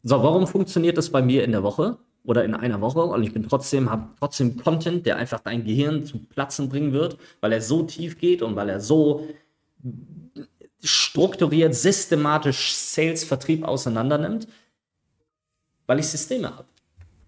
So, 0.02 0.22
warum 0.22 0.46
funktioniert 0.46 0.98
das 0.98 1.10
bei 1.10 1.22
mir 1.22 1.44
in 1.44 1.52
der 1.52 1.62
Woche? 1.62 1.96
Oder 2.24 2.44
in 2.44 2.54
einer 2.54 2.80
Woche 2.80 3.02
und 3.02 3.22
ich 3.22 3.32
bin 3.32 3.48
trotzdem, 3.48 3.90
habe 3.90 4.08
trotzdem 4.18 4.56
Content, 4.56 5.06
der 5.06 5.16
einfach 5.16 5.40
dein 5.40 5.64
Gehirn 5.64 6.04
zum 6.04 6.26
Platzen 6.26 6.68
bringen 6.68 6.92
wird, 6.92 7.18
weil 7.40 7.52
er 7.52 7.60
so 7.60 7.82
tief 7.82 8.18
geht 8.18 8.42
und 8.42 8.54
weil 8.54 8.68
er 8.68 8.80
so 8.80 9.28
strukturiert, 10.82 11.74
systematisch 11.74 12.74
Sales, 12.74 13.24
Vertrieb 13.24 13.64
auseinander 13.64 14.18
nimmt, 14.18 14.48
weil 15.86 15.98
ich 15.98 16.08
Systeme 16.08 16.48
habe. 16.56 16.64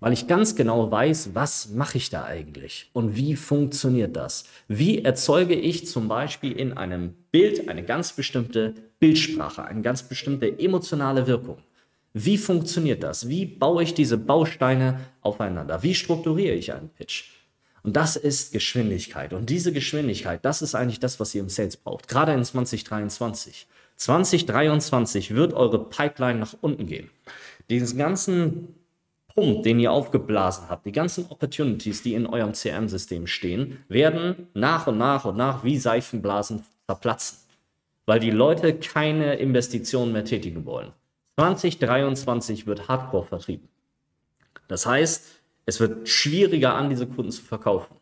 Weil 0.00 0.12
ich 0.12 0.26
ganz 0.26 0.54
genau 0.54 0.90
weiß, 0.90 1.30
was 1.34 1.70
mache 1.70 1.96
ich 1.96 2.10
da 2.10 2.24
eigentlich 2.24 2.90
und 2.92 3.16
wie 3.16 3.36
funktioniert 3.36 4.16
das? 4.16 4.44
Wie 4.68 5.02
erzeuge 5.02 5.54
ich 5.54 5.86
zum 5.88 6.08
Beispiel 6.08 6.52
in 6.52 6.76
einem 6.76 7.14
Bild 7.30 7.68
eine 7.68 7.84
ganz 7.84 8.12
bestimmte 8.12 8.74
Bildsprache, 8.98 9.64
eine 9.64 9.82
ganz 9.82 10.02
bestimmte 10.02 10.58
emotionale 10.58 11.26
Wirkung? 11.26 11.58
Wie 12.16 12.38
funktioniert 12.38 13.02
das? 13.02 13.28
Wie 13.28 13.44
baue 13.44 13.82
ich 13.82 13.92
diese 13.92 14.16
Bausteine 14.16 15.00
aufeinander? 15.20 15.82
Wie 15.82 15.96
strukturiere 15.96 16.54
ich 16.54 16.72
einen 16.72 16.88
Pitch? 16.88 17.24
Und 17.82 17.96
das 17.96 18.14
ist 18.14 18.52
Geschwindigkeit. 18.52 19.32
Und 19.32 19.50
diese 19.50 19.72
Geschwindigkeit, 19.72 20.44
das 20.44 20.62
ist 20.62 20.76
eigentlich 20.76 21.00
das, 21.00 21.18
was 21.18 21.34
ihr 21.34 21.42
im 21.42 21.48
Sales 21.48 21.76
braucht. 21.76 22.06
Gerade 22.06 22.32
in 22.32 22.44
2023. 22.44 23.66
2023 23.96 25.34
wird 25.34 25.54
eure 25.54 25.84
Pipeline 25.84 26.38
nach 26.38 26.54
unten 26.60 26.86
gehen. 26.86 27.10
Diesen 27.68 27.98
ganzen 27.98 28.74
Punkt, 29.34 29.66
den 29.66 29.80
ihr 29.80 29.90
aufgeblasen 29.90 30.68
habt, 30.68 30.86
die 30.86 30.92
ganzen 30.92 31.26
Opportunities, 31.28 32.02
die 32.02 32.14
in 32.14 32.26
eurem 32.26 32.52
CRM-System 32.52 33.26
stehen, 33.26 33.84
werden 33.88 34.46
nach 34.54 34.86
und 34.86 34.98
nach 34.98 35.24
und 35.24 35.36
nach 35.36 35.64
wie 35.64 35.78
Seifenblasen 35.78 36.62
zerplatzen, 36.86 37.38
weil 38.06 38.20
die 38.20 38.30
Leute 38.30 38.74
keine 38.78 39.34
Investitionen 39.34 40.12
mehr 40.12 40.24
tätigen 40.24 40.64
wollen. 40.64 40.92
2023 41.36 42.66
wird 42.66 42.88
Hardcore 42.88 43.26
vertrieben. 43.26 43.68
Das 44.68 44.86
heißt, 44.86 45.26
es 45.66 45.80
wird 45.80 46.08
schwieriger 46.08 46.74
an 46.74 46.90
diese 46.90 47.06
Kunden 47.06 47.32
zu 47.32 47.42
verkaufen. 47.42 47.96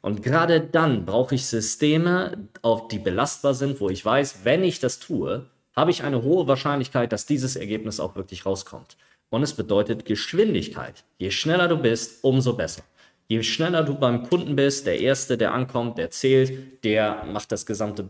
Und 0.00 0.22
gerade 0.22 0.60
dann 0.60 1.04
brauche 1.04 1.34
ich 1.34 1.46
Systeme, 1.46 2.48
auf 2.62 2.88
die 2.88 2.98
belastbar 2.98 3.54
sind, 3.54 3.80
wo 3.80 3.88
ich 3.88 4.04
weiß, 4.04 4.44
wenn 4.44 4.62
ich 4.62 4.78
das 4.78 5.00
tue, 5.00 5.46
habe 5.74 5.90
ich 5.90 6.02
eine 6.02 6.22
hohe 6.22 6.46
Wahrscheinlichkeit, 6.46 7.12
dass 7.12 7.26
dieses 7.26 7.56
Ergebnis 7.56 8.00
auch 8.00 8.16
wirklich 8.16 8.46
rauskommt. 8.46 8.96
Und 9.30 9.42
es 9.42 9.54
bedeutet 9.54 10.04
Geschwindigkeit. 10.04 11.04
Je 11.18 11.30
schneller 11.30 11.68
du 11.68 11.76
bist, 11.76 12.24
umso 12.24 12.54
besser. 12.54 12.82
Je 13.30 13.42
schneller 13.42 13.82
du 13.82 13.94
beim 13.94 14.22
Kunden 14.22 14.56
bist, 14.56 14.86
der 14.86 14.98
Erste, 15.00 15.36
der 15.36 15.52
ankommt, 15.52 15.98
der 15.98 16.10
zählt, 16.10 16.82
der 16.82 17.24
macht 17.30 17.52
das 17.52 17.66
gesamte 17.66 18.08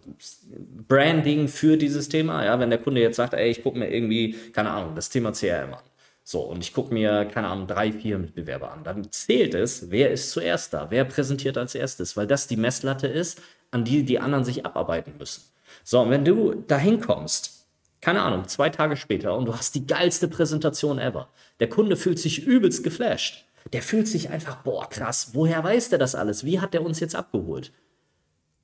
Branding 0.86 1.48
für 1.48 1.76
dieses 1.76 2.08
Thema. 2.08 2.44
Ja, 2.44 2.60
wenn 2.60 2.70
der 2.70 2.78
Kunde 2.78 3.00
jetzt 3.00 3.16
sagt, 3.16 3.34
ey, 3.34 3.50
ich 3.50 3.64
gucke 3.64 3.76
mir 3.80 3.90
irgendwie, 3.90 4.36
keine 4.52 4.70
Ahnung, 4.70 4.94
das 4.94 5.10
Thema 5.10 5.32
CRM 5.32 5.74
an. 5.74 5.82
So, 6.22 6.42
und 6.42 6.60
ich 6.60 6.72
gucke 6.72 6.94
mir, 6.94 7.24
keine 7.24 7.48
Ahnung, 7.48 7.66
drei, 7.66 7.90
vier 7.90 8.16
Mitbewerber 8.18 8.70
an. 8.70 8.84
Dann 8.84 9.10
zählt 9.10 9.54
es, 9.54 9.90
wer 9.90 10.12
ist 10.12 10.30
zuerst 10.30 10.72
da, 10.72 10.88
wer 10.90 11.04
präsentiert 11.04 11.58
als 11.58 11.74
erstes, 11.74 12.16
weil 12.16 12.28
das 12.28 12.46
die 12.46 12.56
Messlatte 12.56 13.08
ist, 13.08 13.42
an 13.72 13.84
die 13.84 14.04
die 14.04 14.20
anderen 14.20 14.44
sich 14.44 14.64
abarbeiten 14.64 15.14
müssen. 15.18 15.42
So, 15.82 16.00
und 16.00 16.10
wenn 16.10 16.24
du 16.24 16.54
dahin 16.54 17.00
kommst, 17.00 17.66
keine 18.00 18.22
Ahnung, 18.22 18.46
zwei 18.46 18.70
Tage 18.70 18.96
später 18.96 19.36
und 19.36 19.46
du 19.46 19.56
hast 19.56 19.74
die 19.74 19.84
geilste 19.84 20.28
Präsentation 20.28 21.00
ever, 21.00 21.28
der 21.58 21.68
Kunde 21.68 21.96
fühlt 21.96 22.20
sich 22.20 22.46
übelst 22.46 22.84
geflasht 22.84 23.47
der 23.72 23.82
fühlt 23.82 24.08
sich 24.08 24.30
einfach, 24.30 24.56
boah, 24.62 24.88
krass, 24.88 25.30
woher 25.34 25.62
weiß 25.62 25.90
der 25.90 25.98
das 25.98 26.14
alles? 26.14 26.44
Wie 26.44 26.60
hat 26.60 26.74
der 26.74 26.84
uns 26.84 27.00
jetzt 27.00 27.14
abgeholt? 27.14 27.72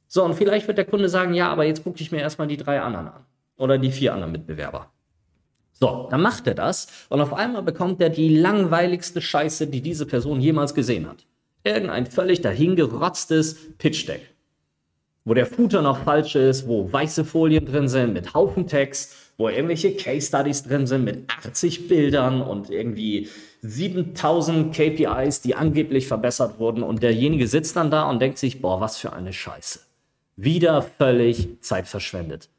So, 0.07 0.25
und 0.25 0.35
vielleicht 0.35 0.67
wird 0.67 0.79
der 0.79 0.85
Kunde 0.85 1.09
sagen, 1.09 1.35
ja, 1.35 1.49
aber 1.49 1.65
jetzt 1.65 1.83
gucke 1.83 2.01
ich 2.01 2.13
mir 2.13 2.21
erstmal 2.21 2.47
die 2.47 2.57
drei 2.57 2.81
anderen 2.81 3.09
an. 3.09 3.25
Oder 3.57 3.79
die 3.79 3.91
vier 3.91 4.13
anderen 4.13 4.33
Mitbewerber. 4.33 4.91
So, 5.73 6.07
dann 6.11 6.23
macht 6.23 6.47
er 6.47 6.55
das 6.55 6.87
und 7.09 7.21
auf 7.21 7.33
einmal 7.33 7.63
bekommt 7.63 8.01
er 8.01 8.09
die 8.09 8.37
langweiligste 8.37 9.21
Scheiße, 9.21 9.67
die 9.67 9.81
diese 9.81 10.07
Person 10.07 10.41
jemals 10.41 10.75
gesehen 10.75 11.09
hat. 11.09 11.27
Irgendein 11.65 12.07
völlig 12.07 12.43
dahingerotztes 12.43 13.77
Pitch-Deck. 13.79 14.34
Wo 15.25 15.33
der 15.33 15.47
Footer 15.47 15.81
noch 15.81 16.05
falsch 16.05 16.35
ist, 16.35 16.69
wo 16.69 16.93
weiße 16.93 17.25
Folien 17.25 17.65
drin 17.65 17.89
sind 17.89 18.13
mit 18.13 18.35
Haufen 18.35 18.67
Text, 18.67 19.15
wo 19.39 19.49
irgendwelche 19.49 19.97
Case 19.97 20.27
Studies 20.27 20.63
drin 20.63 20.87
sind 20.87 21.05
mit 21.05 21.31
80 21.45 21.89
Bildern 21.89 22.43
und 22.43 22.71
irgendwie 22.71 23.29
7000 23.63 24.75
KPIs, 24.75 25.41
die 25.41 25.55
angeblich 25.55 26.07
verbessert 26.07 26.59
wurden 26.59 26.83
und 26.83 27.03
derjenige 27.03 27.49
sitzt 27.49 27.77
dann 27.77 27.91
da 27.91 28.09
und 28.09 28.21
denkt 28.21 28.39
sich, 28.39 28.61
boah, 28.61 28.81
was 28.81 28.99
für 28.99 29.15
eine 29.15 29.33
Scheiße. 29.33 29.81
Wieder 30.37 30.83
völlig 30.83 31.63
Zeit 31.63 31.89
verschwendet. 31.89 32.51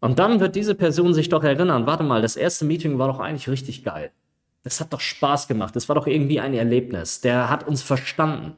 Und 0.00 0.18
dann 0.18 0.40
wird 0.40 0.56
diese 0.56 0.74
Person 0.74 1.14
sich 1.14 1.28
doch 1.28 1.44
erinnern, 1.44 1.86
warte 1.86 2.02
mal, 2.02 2.22
das 2.22 2.36
erste 2.36 2.64
Meeting 2.64 2.98
war 2.98 3.08
doch 3.08 3.20
eigentlich 3.20 3.48
richtig 3.48 3.84
geil. 3.84 4.10
Das 4.62 4.80
hat 4.80 4.92
doch 4.92 5.00
Spaß 5.00 5.46
gemacht. 5.48 5.76
Das 5.76 5.88
war 5.88 5.94
doch 5.94 6.06
irgendwie 6.06 6.40
ein 6.40 6.54
Erlebnis. 6.54 7.20
Der 7.20 7.48
hat 7.48 7.66
uns 7.66 7.82
verstanden. 7.82 8.56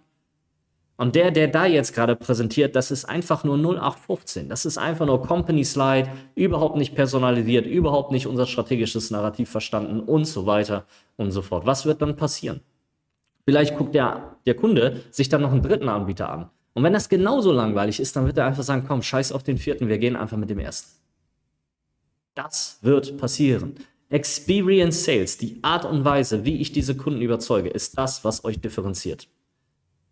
Und 0.96 1.16
der, 1.16 1.30
der 1.30 1.48
da 1.48 1.66
jetzt 1.66 1.94
gerade 1.94 2.14
präsentiert, 2.14 2.76
das 2.76 2.90
ist 2.90 3.06
einfach 3.06 3.44
nur 3.44 3.56
0815. 3.56 4.48
Das 4.48 4.64
ist 4.66 4.78
einfach 4.78 5.06
nur 5.06 5.22
Company 5.22 5.64
Slide, 5.64 6.08
überhaupt 6.34 6.76
nicht 6.76 6.94
personalisiert, 6.94 7.66
überhaupt 7.66 8.12
nicht 8.12 8.26
unser 8.26 8.46
strategisches 8.46 9.10
Narrativ 9.10 9.50
verstanden 9.50 10.00
und 10.00 10.26
so 10.26 10.46
weiter 10.46 10.84
und 11.16 11.30
so 11.30 11.42
fort. 11.42 11.66
Was 11.66 11.86
wird 11.86 12.02
dann 12.02 12.16
passieren? 12.16 12.60
Vielleicht 13.44 13.76
guckt 13.76 13.94
der, 13.94 14.36
der 14.46 14.54
Kunde 14.54 15.02
sich 15.10 15.28
dann 15.28 15.42
noch 15.42 15.50
einen 15.50 15.62
dritten 15.62 15.88
Anbieter 15.88 16.30
an. 16.30 16.50
Und 16.74 16.84
wenn 16.84 16.92
das 16.92 17.08
genauso 17.08 17.52
langweilig 17.52 18.00
ist, 18.00 18.14
dann 18.16 18.26
wird 18.26 18.38
er 18.38 18.46
einfach 18.46 18.62
sagen, 18.62 18.84
komm, 18.86 19.02
scheiß 19.02 19.32
auf 19.32 19.42
den 19.42 19.58
vierten, 19.58 19.88
wir 19.88 19.98
gehen 19.98 20.16
einfach 20.16 20.36
mit 20.36 20.50
dem 20.50 20.58
ersten. 20.58 21.00
Das 22.34 22.78
wird 22.82 23.18
passieren. 23.18 23.74
Experience 24.08 25.04
Sales, 25.04 25.38
die 25.38 25.58
Art 25.62 25.84
und 25.84 26.04
Weise, 26.04 26.44
wie 26.44 26.58
ich 26.58 26.72
diese 26.72 26.96
Kunden 26.96 27.20
überzeuge, 27.20 27.70
ist 27.70 27.98
das, 27.98 28.24
was 28.24 28.44
euch 28.44 28.60
differenziert. 28.60 29.28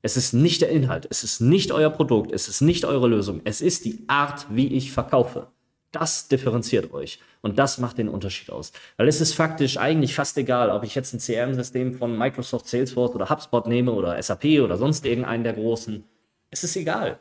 Es 0.02 0.16
ist 0.16 0.32
nicht 0.32 0.62
der 0.62 0.70
Inhalt, 0.70 1.06
es 1.10 1.24
ist 1.24 1.40
nicht 1.40 1.72
euer 1.72 1.90
Produkt, 1.90 2.32
es 2.32 2.48
ist 2.48 2.62
nicht 2.62 2.84
eure 2.84 3.08
Lösung, 3.08 3.42
es 3.44 3.60
ist 3.60 3.84
die 3.84 4.04
Art, 4.06 4.46
wie 4.50 4.68
ich 4.68 4.92
verkaufe. 4.92 5.48
Das 5.92 6.28
differenziert 6.28 6.92
euch 6.92 7.18
und 7.42 7.58
das 7.58 7.78
macht 7.78 7.98
den 7.98 8.08
Unterschied 8.08 8.50
aus. 8.50 8.72
Weil 8.96 9.08
es 9.08 9.20
ist 9.20 9.34
faktisch 9.34 9.76
eigentlich 9.76 10.14
fast 10.14 10.38
egal, 10.38 10.70
ob 10.70 10.84
ich 10.84 10.94
jetzt 10.94 11.12
ein 11.12 11.18
CRM-System 11.18 11.94
von 11.94 12.16
Microsoft 12.16 12.68
Salesforce 12.68 13.14
oder 13.14 13.28
HubSpot 13.28 13.66
nehme 13.66 13.92
oder 13.92 14.22
SAP 14.22 14.60
oder 14.62 14.76
sonst 14.76 15.04
irgendeinen 15.04 15.44
der 15.44 15.54
großen. 15.54 16.04
Es 16.50 16.64
ist 16.64 16.76
egal. 16.76 17.18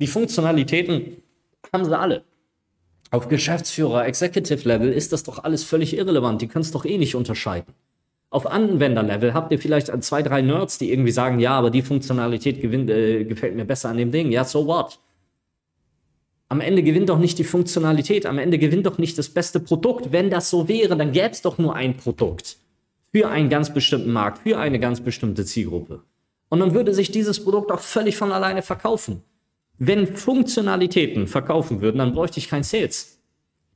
Die 0.00 0.08
Funktionalitäten 0.08 1.22
haben 1.72 1.84
sie 1.84 1.96
alle. 1.96 2.24
Auf 3.12 3.28
Geschäftsführer, 3.28 4.06
Executive 4.06 4.66
Level 4.66 4.92
ist 4.92 5.12
das 5.12 5.22
doch 5.22 5.44
alles 5.44 5.64
völlig 5.64 5.96
irrelevant. 5.96 6.42
Die 6.42 6.48
können 6.48 6.64
es 6.64 6.72
doch 6.72 6.84
eh 6.84 6.98
nicht 6.98 7.14
unterscheiden. 7.14 7.72
Auf 8.32 8.46
Anwenderlevel 8.46 9.34
habt 9.34 9.52
ihr 9.52 9.58
vielleicht 9.58 9.88
zwei, 10.02 10.22
drei 10.22 10.40
Nerds, 10.40 10.78
die 10.78 10.90
irgendwie 10.90 11.10
sagen, 11.10 11.38
ja, 11.38 11.50
aber 11.52 11.68
die 11.68 11.82
Funktionalität 11.82 12.62
gewinnt, 12.62 12.88
äh, 12.88 13.24
gefällt 13.24 13.54
mir 13.54 13.66
besser 13.66 13.90
an 13.90 13.98
dem 13.98 14.10
Ding. 14.10 14.32
Ja, 14.32 14.42
so 14.46 14.66
what? 14.66 14.98
Am 16.48 16.62
Ende 16.62 16.82
gewinnt 16.82 17.10
doch 17.10 17.18
nicht 17.18 17.38
die 17.38 17.44
Funktionalität, 17.44 18.24
am 18.24 18.38
Ende 18.38 18.56
gewinnt 18.56 18.86
doch 18.86 18.96
nicht 18.96 19.18
das 19.18 19.28
beste 19.28 19.60
Produkt. 19.60 20.12
Wenn 20.12 20.30
das 20.30 20.48
so 20.48 20.66
wäre, 20.66 20.96
dann 20.96 21.12
gäbe 21.12 21.28
es 21.28 21.42
doch 21.42 21.58
nur 21.58 21.76
ein 21.76 21.98
Produkt 21.98 22.56
für 23.14 23.28
einen 23.28 23.50
ganz 23.50 23.74
bestimmten 23.74 24.12
Markt, 24.12 24.38
für 24.38 24.58
eine 24.58 24.80
ganz 24.80 25.02
bestimmte 25.02 25.44
Zielgruppe. 25.44 26.00
Und 26.48 26.60
dann 26.60 26.72
würde 26.72 26.94
sich 26.94 27.10
dieses 27.10 27.44
Produkt 27.44 27.70
auch 27.70 27.80
völlig 27.80 28.16
von 28.16 28.32
alleine 28.32 28.62
verkaufen. 28.62 29.22
Wenn 29.76 30.06
Funktionalitäten 30.06 31.26
verkaufen 31.26 31.82
würden, 31.82 31.98
dann 31.98 32.14
bräuchte 32.14 32.38
ich 32.38 32.48
kein 32.48 32.62
Sales. 32.62 33.18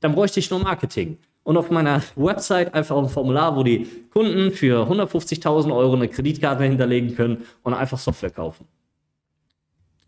Dann 0.01 0.15
bräuchte 0.15 0.41
ich 0.41 0.51
nur 0.51 0.61
Marketing 0.61 1.19
und 1.47 1.57
auf 1.57 1.71
meiner 1.71 2.03
Website 2.17 2.75
einfach 2.75 2.97
ein 2.97 3.09
Formular, 3.09 3.55
wo 3.55 3.63
die 3.63 3.87
Kunden 4.13 4.51
für 4.51 4.91
150.000 4.91 5.73
Euro 5.73 5.95
eine 5.95 6.09
Kreditkarte 6.09 6.65
hinterlegen 6.65 7.15
können 7.15 7.45
und 7.63 7.73
einfach 7.73 8.01
Software 8.01 8.31
kaufen. 8.31 8.67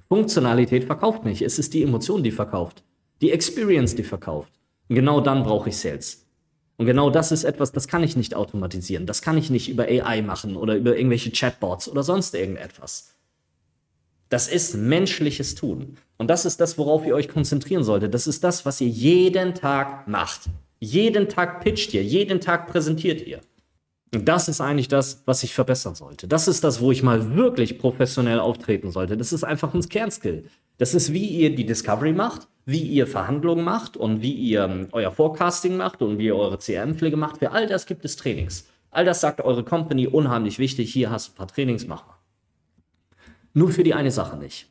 Funktionalität 0.08 0.82
verkauft 0.82 1.24
nicht. 1.24 1.42
Es 1.42 1.60
ist 1.60 1.74
die 1.74 1.84
Emotion, 1.84 2.24
die 2.24 2.32
verkauft. 2.32 2.82
Die 3.20 3.30
Experience, 3.30 3.94
die 3.94 4.02
verkauft. 4.02 4.52
Und 4.88 4.96
genau 4.96 5.20
dann 5.20 5.44
brauche 5.44 5.68
ich 5.68 5.76
Sales. 5.76 6.26
Und 6.76 6.86
genau 6.86 7.08
das 7.08 7.30
ist 7.30 7.44
etwas, 7.44 7.70
das 7.70 7.86
kann 7.86 8.02
ich 8.02 8.16
nicht 8.16 8.34
automatisieren. 8.34 9.06
Das 9.06 9.22
kann 9.22 9.38
ich 9.38 9.48
nicht 9.48 9.68
über 9.68 9.84
AI 9.84 10.22
machen 10.22 10.56
oder 10.56 10.74
über 10.74 10.96
irgendwelche 10.96 11.30
Chatbots 11.30 11.88
oder 11.88 12.02
sonst 12.02 12.34
irgendetwas. 12.34 13.14
Das 14.28 14.48
ist 14.48 14.74
menschliches 14.74 15.54
Tun. 15.54 15.98
Und 16.16 16.30
das 16.30 16.44
ist 16.44 16.60
das, 16.60 16.78
worauf 16.78 17.06
ihr 17.06 17.14
euch 17.14 17.28
konzentrieren 17.28 17.84
solltet. 17.84 18.12
Das 18.12 18.26
ist 18.26 18.42
das, 18.42 18.66
was 18.66 18.80
ihr 18.80 18.88
jeden 18.88 19.54
Tag 19.54 20.08
macht. 20.08 20.48
Jeden 20.80 21.28
Tag 21.28 21.60
pitcht 21.62 21.92
ihr, 21.94 22.02
jeden 22.02 22.40
Tag 22.40 22.68
präsentiert 22.68 23.26
ihr. 23.26 23.40
Und 24.14 24.26
das 24.26 24.48
ist 24.48 24.60
eigentlich 24.60 24.88
das, 24.88 25.22
was 25.26 25.42
ich 25.42 25.52
verbessern 25.52 25.94
sollte. 25.94 26.28
Das 26.28 26.48
ist 26.48 26.64
das, 26.64 26.80
wo 26.80 26.92
ich 26.92 27.02
mal 27.02 27.34
wirklich 27.36 27.78
professionell 27.78 28.40
auftreten 28.40 28.90
sollte. 28.90 29.16
Das 29.16 29.32
ist 29.32 29.44
einfach 29.44 29.74
ein 29.74 29.86
Kernskill. 29.86 30.44
Das 30.78 30.94
ist, 30.94 31.12
wie 31.12 31.26
ihr 31.26 31.54
die 31.54 31.66
Discovery 31.66 32.12
macht, 32.12 32.48
wie 32.64 32.82
ihr 32.82 33.06
Verhandlungen 33.06 33.64
macht 33.64 33.96
und 33.96 34.22
wie 34.22 34.32
ihr 34.32 34.64
ähm, 34.64 34.88
euer 34.92 35.10
Forecasting 35.10 35.76
macht 35.76 36.00
und 36.00 36.18
wie 36.18 36.26
ihr 36.26 36.36
eure 36.36 36.58
CRM-Pflege 36.58 37.16
macht. 37.16 37.38
Für 37.38 37.50
all 37.50 37.66
das 37.66 37.84
gibt 37.84 38.04
es 38.04 38.16
Trainings. 38.16 38.66
All 38.90 39.04
das 39.04 39.20
sagt 39.20 39.40
eure 39.42 39.64
Company 39.64 40.06
unheimlich 40.06 40.58
wichtig. 40.58 40.92
Hier 40.92 41.10
hast 41.10 41.28
du 41.28 41.32
ein 41.32 41.36
paar 41.36 41.48
Trainings, 41.48 41.86
mach 41.86 42.06
mal. 42.06 42.18
Nur 43.52 43.70
für 43.70 43.82
die 43.82 43.94
eine 43.94 44.10
Sache 44.10 44.36
nicht. 44.36 44.68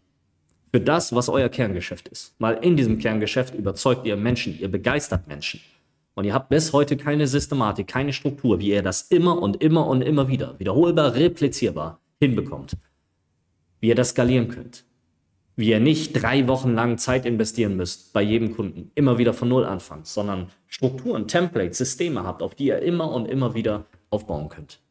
Für 0.71 0.79
das, 0.79 1.13
was 1.13 1.29
euer 1.29 1.49
Kerngeschäft 1.49 2.07
ist. 2.07 2.33
Weil 2.39 2.63
in 2.63 2.77
diesem 2.77 2.97
Kerngeschäft 2.97 3.53
überzeugt 3.53 4.07
ihr 4.07 4.15
Menschen, 4.15 4.59
ihr 4.59 4.69
begeistert 4.69 5.27
Menschen. 5.27 5.59
Und 6.17 6.23
ihr 6.25 6.33
habt 6.33 6.49
bis 6.49 6.73
heute 6.73 6.97
keine 6.97 7.27
Systematik, 7.27 7.85
keine 7.85 8.11
Struktur, 8.11 8.59
wie 8.59 8.69
ihr 8.69 8.81
das 8.81 9.03
immer 9.03 9.39
und 9.39 9.61
immer 9.61 9.85
und 9.85 10.01
immer 10.01 10.27
wieder, 10.27 10.57
wiederholbar, 10.57 11.13
replizierbar 11.13 12.01
hinbekommt. 12.19 12.75
Wie 13.79 13.89
ihr 13.89 13.93
das 13.93 14.09
skalieren 14.09 14.47
könnt. 14.47 14.83
Wie 15.57 15.69
ihr 15.69 15.79
nicht 15.79 16.19
drei 16.19 16.47
Wochen 16.47 16.73
lang 16.73 16.97
Zeit 16.97 17.27
investieren 17.27 17.77
müsst 17.77 18.13
bei 18.13 18.23
jedem 18.23 18.55
Kunden, 18.55 18.89
immer 18.95 19.19
wieder 19.19 19.31
von 19.31 19.47
Null 19.47 19.63
anfangt, 19.63 20.07
sondern 20.07 20.49
Strukturen, 20.65 21.27
Templates, 21.27 21.77
Systeme 21.77 22.23
habt, 22.23 22.41
auf 22.41 22.55
die 22.55 22.65
ihr 22.65 22.79
immer 22.81 23.11
und 23.11 23.27
immer 23.27 23.53
wieder 23.53 23.85
aufbauen 24.09 24.49
könnt. 24.49 24.81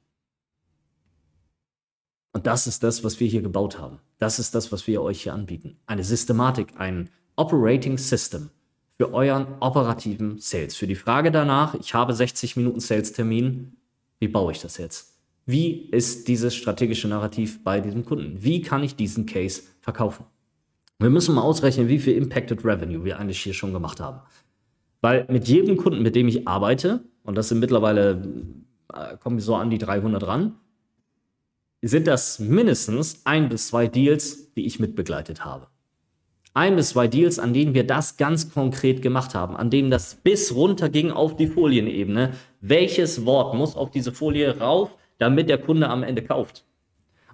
Und 2.32 2.46
das 2.46 2.68
ist 2.68 2.84
das, 2.84 3.02
was 3.02 3.18
wir 3.18 3.26
hier 3.26 3.42
gebaut 3.42 3.80
haben. 3.80 3.98
Das 4.18 4.38
ist 4.38 4.54
das, 4.54 4.70
was 4.70 4.86
wir 4.86 5.02
euch 5.02 5.24
hier 5.24 5.34
anbieten. 5.34 5.76
Eine 5.86 6.04
Systematik, 6.04 6.74
ein 6.78 7.10
Operating 7.34 7.98
System, 7.98 8.50
für 8.96 9.12
euren 9.12 9.46
operativen 9.60 10.38
Sales. 10.38 10.76
Für 10.76 10.86
die 10.86 10.94
Frage 10.94 11.30
danach, 11.30 11.74
ich 11.74 11.94
habe 11.94 12.14
60 12.14 12.56
Minuten 12.56 12.80
Sales-Termin, 12.80 13.76
wie 14.18 14.28
baue 14.28 14.52
ich 14.52 14.60
das 14.60 14.78
jetzt? 14.78 15.18
Wie 15.44 15.88
ist 15.90 16.28
dieses 16.28 16.54
strategische 16.54 17.06
Narrativ 17.06 17.62
bei 17.62 17.80
diesem 17.80 18.04
Kunden? 18.04 18.42
Wie 18.42 18.62
kann 18.62 18.82
ich 18.82 18.96
diesen 18.96 19.26
Case 19.26 19.62
verkaufen? 19.80 20.24
Wir 20.98 21.10
müssen 21.10 21.34
mal 21.34 21.42
ausrechnen, 21.42 21.88
wie 21.88 21.98
viel 21.98 22.14
Impacted 22.14 22.64
Revenue 22.64 23.04
wir 23.04 23.18
eigentlich 23.18 23.42
hier 23.42 23.52
schon 23.52 23.72
gemacht 23.72 24.00
haben. 24.00 24.20
Weil 25.02 25.26
mit 25.28 25.46
jedem 25.46 25.76
Kunden, 25.76 26.02
mit 26.02 26.16
dem 26.16 26.26
ich 26.26 26.48
arbeite, 26.48 27.04
und 27.22 27.36
das 27.36 27.48
sind 27.50 27.60
mittlerweile, 27.60 28.22
äh, 28.92 29.18
kommen 29.18 29.38
so 29.40 29.54
an 29.56 29.68
die 29.68 29.78
300 29.78 30.26
ran, 30.26 30.56
sind 31.82 32.06
das 32.06 32.38
mindestens 32.38 33.20
ein 33.26 33.50
bis 33.50 33.68
zwei 33.68 33.86
Deals, 33.86 34.54
die 34.54 34.64
ich 34.64 34.80
mitbegleitet 34.80 35.44
habe 35.44 35.68
ein 36.56 36.74
bis 36.74 36.90
zwei 36.90 37.06
Deals, 37.06 37.38
an 37.38 37.52
denen 37.52 37.74
wir 37.74 37.86
das 37.86 38.16
ganz 38.16 38.52
konkret 38.52 39.02
gemacht 39.02 39.34
haben, 39.34 39.56
an 39.56 39.68
denen 39.68 39.90
das 39.90 40.14
bis 40.14 40.54
runter 40.54 40.88
ging 40.88 41.10
auf 41.10 41.36
die 41.36 41.46
Folienebene. 41.46 42.32
Welches 42.62 43.26
Wort 43.26 43.54
muss 43.54 43.76
auf 43.76 43.90
diese 43.90 44.10
Folie 44.10 44.58
rauf, 44.58 44.90
damit 45.18 45.50
der 45.50 45.58
Kunde 45.58 45.88
am 45.88 46.02
Ende 46.02 46.22
kauft? 46.22 46.64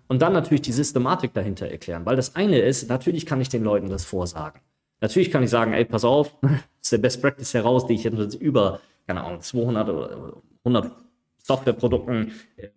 Und 0.08 0.22
dann 0.22 0.32
natürlich 0.32 0.62
die 0.62 0.72
Systematik 0.72 1.32
dahinter 1.34 1.68
erklären, 1.68 2.04
weil 2.04 2.16
das 2.16 2.34
eine 2.34 2.58
ist, 2.58 2.88
natürlich 2.88 3.24
kann 3.24 3.40
ich 3.40 3.48
den 3.48 3.62
Leuten 3.62 3.88
das 3.88 4.04
vorsagen. 4.04 4.60
Natürlich 5.00 5.30
kann 5.30 5.44
ich 5.44 5.50
sagen, 5.50 5.72
ey, 5.72 5.84
pass 5.84 6.04
auf, 6.04 6.36
das 6.42 6.52
ist 6.82 6.92
der 6.92 6.98
Best 6.98 7.22
Practice 7.22 7.54
heraus, 7.54 7.86
die 7.86 7.94
ich 7.94 8.04
jetzt 8.04 8.34
über, 8.34 8.80
keine 9.06 9.22
Ahnung, 9.22 9.40
200 9.40 9.88
oder 9.88 10.32
100 10.64 10.92
Softwareprodukten 11.38 12.32
äh, 12.56 12.68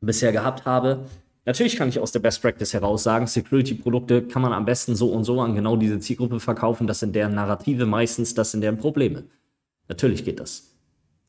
bisher 0.00 0.32
gehabt 0.32 0.64
habe. 0.64 1.04
Natürlich 1.46 1.76
kann 1.76 1.88
ich 1.88 1.98
aus 1.98 2.12
der 2.12 2.20
Best 2.20 2.42
Practice 2.42 2.74
heraus 2.74 3.02
sagen, 3.02 3.26
Security-Produkte 3.26 4.22
kann 4.22 4.42
man 4.42 4.52
am 4.52 4.66
besten 4.66 4.94
so 4.94 5.10
und 5.10 5.24
so 5.24 5.40
an 5.40 5.54
genau 5.54 5.76
diese 5.76 5.98
Zielgruppe 5.98 6.38
verkaufen. 6.38 6.86
Das 6.86 7.00
sind 7.00 7.14
deren 7.14 7.34
Narrative 7.34 7.86
meistens, 7.86 8.34
das 8.34 8.50
sind 8.50 8.60
deren 8.60 8.76
Probleme. 8.76 9.24
Natürlich 9.88 10.24
geht 10.24 10.38
das. 10.38 10.70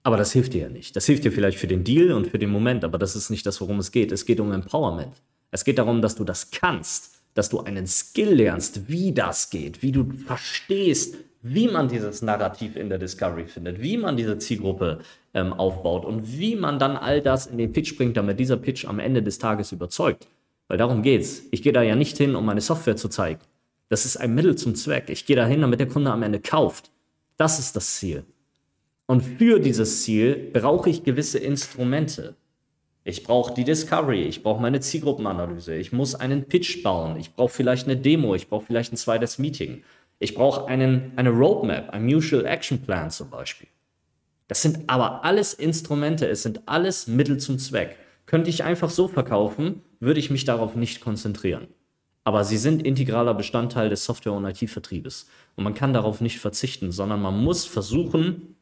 Aber 0.03 0.17
das 0.17 0.31
hilft 0.33 0.53
dir 0.53 0.63
ja 0.63 0.69
nicht. 0.69 0.95
Das 0.95 1.05
hilft 1.05 1.23
dir 1.23 1.31
vielleicht 1.31 1.57
für 1.57 1.67
den 1.67 1.83
Deal 1.83 2.11
und 2.11 2.27
für 2.27 2.39
den 2.39 2.49
Moment, 2.49 2.83
aber 2.83 2.97
das 2.97 3.15
ist 3.15 3.29
nicht 3.29 3.45
das, 3.45 3.61
worum 3.61 3.79
es 3.79 3.91
geht. 3.91 4.11
Es 4.11 4.25
geht 4.25 4.39
um 4.39 4.51
Empowerment. 4.51 5.21
Es 5.51 5.63
geht 5.63 5.77
darum, 5.77 6.01
dass 6.01 6.15
du 6.15 6.23
das 6.23 6.51
kannst, 6.51 7.11
dass 7.33 7.49
du 7.49 7.59
einen 7.61 7.87
Skill 7.87 8.33
lernst, 8.33 8.89
wie 8.89 9.13
das 9.13 9.49
geht, 9.49 9.81
wie 9.81 9.91
du 9.91 10.11
verstehst, 10.25 11.15
wie 11.41 11.67
man 11.67 11.87
dieses 11.87 12.21
Narrativ 12.21 12.75
in 12.75 12.89
der 12.89 12.99
Discovery 12.99 13.45
findet, 13.45 13.81
wie 13.81 13.97
man 13.97 14.15
diese 14.15 14.37
Zielgruppe 14.37 14.99
ähm, 15.33 15.53
aufbaut 15.53 16.05
und 16.05 16.37
wie 16.37 16.55
man 16.55 16.77
dann 16.77 16.97
all 16.97 17.21
das 17.21 17.47
in 17.47 17.57
den 17.57 17.73
Pitch 17.73 17.97
bringt, 17.97 18.17
damit 18.17 18.39
dieser 18.39 18.57
Pitch 18.57 18.85
am 18.85 18.99
Ende 18.99 19.23
des 19.23 19.39
Tages 19.39 19.71
überzeugt. 19.71 20.27
Weil 20.67 20.77
darum 20.77 21.01
geht's. 21.01 21.43
Ich 21.51 21.61
gehe 21.61 21.73
da 21.73 21.81
ja 21.81 21.95
nicht 21.95 22.17
hin, 22.17 22.35
um 22.35 22.45
meine 22.45 22.61
Software 22.61 22.95
zu 22.95 23.09
zeigen. 23.09 23.41
Das 23.89 24.05
ist 24.05 24.17
ein 24.17 24.35
Mittel 24.35 24.55
zum 24.55 24.75
Zweck. 24.75 25.09
Ich 25.09 25.25
gehe 25.25 25.35
da 25.35 25.45
hin, 25.45 25.61
damit 25.61 25.79
der 25.79 25.87
Kunde 25.87 26.11
am 26.11 26.23
Ende 26.23 26.39
kauft. 26.39 26.91
Das 27.37 27.59
ist 27.59 27.75
das 27.75 27.97
Ziel. 27.97 28.23
Und 29.07 29.21
für 29.21 29.59
dieses 29.59 30.03
Ziel 30.03 30.51
brauche 30.53 30.89
ich 30.89 31.03
gewisse 31.03 31.39
Instrumente. 31.39 32.35
Ich 33.03 33.23
brauche 33.23 33.53
die 33.53 33.63
Discovery, 33.63 34.23
ich 34.23 34.43
brauche 34.43 34.61
meine 34.61 34.79
Zielgruppenanalyse, 34.79 35.75
ich 35.75 35.91
muss 35.91 36.13
einen 36.13 36.45
Pitch 36.45 36.83
bauen, 36.83 37.17
ich 37.17 37.33
brauche 37.33 37.49
vielleicht 37.49 37.87
eine 37.87 37.97
Demo, 37.97 38.35
ich 38.35 38.47
brauche 38.47 38.67
vielleicht 38.67 38.93
ein 38.93 38.97
zweites 38.97 39.39
Meeting, 39.39 39.83
ich 40.21 40.35
brauche 40.35 40.67
eine 40.67 41.29
Roadmap, 41.29 41.89
ein 41.89 42.05
Mutual 42.05 42.45
Action 42.45 42.79
Plan 42.83 43.09
zum 43.09 43.31
Beispiel. 43.31 43.67
Das 44.47 44.61
sind 44.61 44.87
aber 44.87 45.25
alles 45.25 45.55
Instrumente, 45.55 46.27
es 46.27 46.43
sind 46.43 46.61
alles 46.67 47.07
Mittel 47.07 47.39
zum 47.39 47.57
Zweck. 47.57 47.97
Könnte 48.27 48.51
ich 48.51 48.63
einfach 48.63 48.91
so 48.91 49.07
verkaufen, 49.07 49.81
würde 49.99 50.19
ich 50.19 50.29
mich 50.29 50.45
darauf 50.45 50.75
nicht 50.75 51.01
konzentrieren. 51.01 51.69
Aber 52.23 52.43
sie 52.43 52.57
sind 52.57 52.85
integraler 52.85 53.33
Bestandteil 53.33 53.89
des 53.89 54.05
Software- 54.05 54.33
und 54.33 54.45
IT-Vertriebes. 54.45 55.27
Und 55.55 55.63
man 55.63 55.73
kann 55.73 55.91
darauf 55.91 56.21
nicht 56.21 56.39
verzichten, 56.39 56.91
sondern 56.91 57.19
man 57.19 57.43
muss 57.43 57.65
versuchen, 57.65 58.55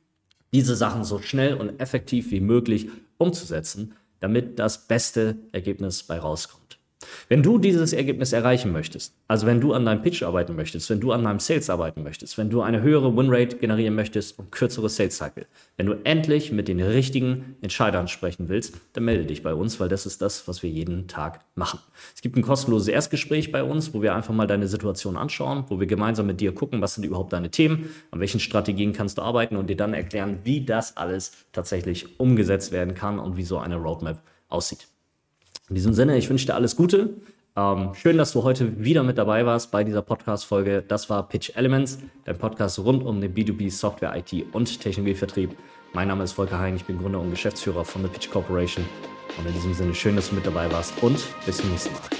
diese 0.53 0.77
Sachen 0.77 1.03
so 1.03 1.19
schnell 1.19 1.55
und 1.55 1.81
effektiv 1.81 2.31
wie 2.31 2.39
möglich 2.39 2.87
umzusetzen, 3.17 3.95
damit 4.21 4.59
das 4.59 4.87
beste 4.87 5.35
Ergebnis 5.51 6.03
bei 6.03 6.19
rauskommt. 6.19 6.78
Wenn 7.29 7.43
du 7.43 7.59
dieses 7.59 7.93
Ergebnis 7.93 8.33
erreichen 8.33 8.71
möchtest, 8.71 9.13
also 9.27 9.45
wenn 9.47 9.61
du 9.61 9.73
an 9.73 9.85
deinem 9.85 10.01
Pitch 10.01 10.23
arbeiten 10.23 10.55
möchtest, 10.55 10.89
wenn 10.89 10.99
du 10.99 11.11
an 11.11 11.23
deinem 11.23 11.39
Sales 11.39 11.69
arbeiten 11.69 12.03
möchtest, 12.03 12.37
wenn 12.37 12.49
du 12.49 12.61
eine 12.61 12.81
höhere 12.81 13.15
Winrate 13.15 13.57
generieren 13.57 13.95
möchtest 13.95 14.37
und 14.39 14.51
kürzere 14.51 14.89
Sales 14.89 15.17
Cycle, 15.17 15.45
wenn 15.77 15.85
du 15.85 15.93
endlich 16.03 16.51
mit 16.51 16.67
den 16.67 16.81
richtigen 16.81 17.55
Entscheidern 17.61 18.07
sprechen 18.07 18.49
willst, 18.49 18.75
dann 18.93 19.05
melde 19.05 19.25
dich 19.25 19.43
bei 19.43 19.53
uns, 19.53 19.79
weil 19.79 19.87
das 19.87 20.05
ist 20.05 20.21
das, 20.21 20.47
was 20.47 20.61
wir 20.61 20.69
jeden 20.69 21.07
Tag 21.07 21.45
machen. 21.55 21.79
Es 22.15 22.21
gibt 22.21 22.35
ein 22.35 22.41
kostenloses 22.41 22.87
Erstgespräch 22.87 23.51
bei 23.51 23.63
uns, 23.63 23.93
wo 23.93 24.01
wir 24.01 24.13
einfach 24.13 24.33
mal 24.33 24.47
deine 24.47 24.67
Situation 24.67 25.15
anschauen, 25.15 25.65
wo 25.69 25.79
wir 25.79 25.87
gemeinsam 25.87 26.25
mit 26.25 26.41
dir 26.41 26.53
gucken, 26.53 26.81
was 26.81 26.95
sind 26.95 27.05
überhaupt 27.05 27.31
deine 27.31 27.49
Themen, 27.49 27.89
an 28.11 28.19
welchen 28.19 28.39
Strategien 28.39 28.91
kannst 28.91 29.17
du 29.17 29.21
arbeiten 29.21 29.55
und 29.55 29.69
dir 29.69 29.77
dann 29.77 29.93
erklären, 29.93 30.39
wie 30.43 30.65
das 30.65 30.97
alles 30.97 31.45
tatsächlich 31.53 32.19
umgesetzt 32.19 32.71
werden 32.71 32.95
kann 32.95 33.19
und 33.19 33.37
wie 33.37 33.43
so 33.43 33.57
eine 33.57 33.77
Roadmap 33.77 34.21
aussieht. 34.49 34.87
In 35.69 35.75
diesem 35.75 35.93
Sinne, 35.93 36.17
ich 36.17 36.29
wünsche 36.29 36.47
dir 36.47 36.55
alles 36.55 36.75
Gute. 36.75 37.11
Ähm, 37.55 37.93
schön, 37.93 38.17
dass 38.17 38.33
du 38.33 38.43
heute 38.43 38.83
wieder 38.83 39.03
mit 39.03 39.17
dabei 39.17 39.45
warst 39.45 39.71
bei 39.71 39.83
dieser 39.83 40.01
Podcast-Folge. 40.01 40.83
Das 40.87 41.09
war 41.09 41.27
Pitch 41.29 41.51
Elements, 41.55 41.99
dein 42.25 42.37
Podcast 42.37 42.79
rund 42.79 43.03
um 43.03 43.21
den 43.21 43.33
B2B 43.33 43.69
Software, 43.69 44.15
IT 44.15 44.45
und 44.53 44.79
Technologievertrieb. 44.79 45.55
Mein 45.93 46.07
Name 46.07 46.23
ist 46.23 46.33
Volker 46.33 46.59
Hein, 46.59 46.75
ich 46.75 46.85
bin 46.85 46.97
Gründer 46.99 47.19
und 47.19 47.29
Geschäftsführer 47.29 47.85
von 47.85 48.01
der 48.01 48.09
Pitch 48.09 48.31
Corporation. 48.31 48.83
Und 49.37 49.45
in 49.45 49.53
diesem 49.53 49.73
Sinne, 49.73 49.93
schön, 49.93 50.15
dass 50.15 50.29
du 50.29 50.35
mit 50.35 50.45
dabei 50.45 50.71
warst 50.71 50.93
und 51.03 51.23
bis 51.45 51.57
zum 51.57 51.69
nächsten 51.69 51.93
Mal. 51.93 52.18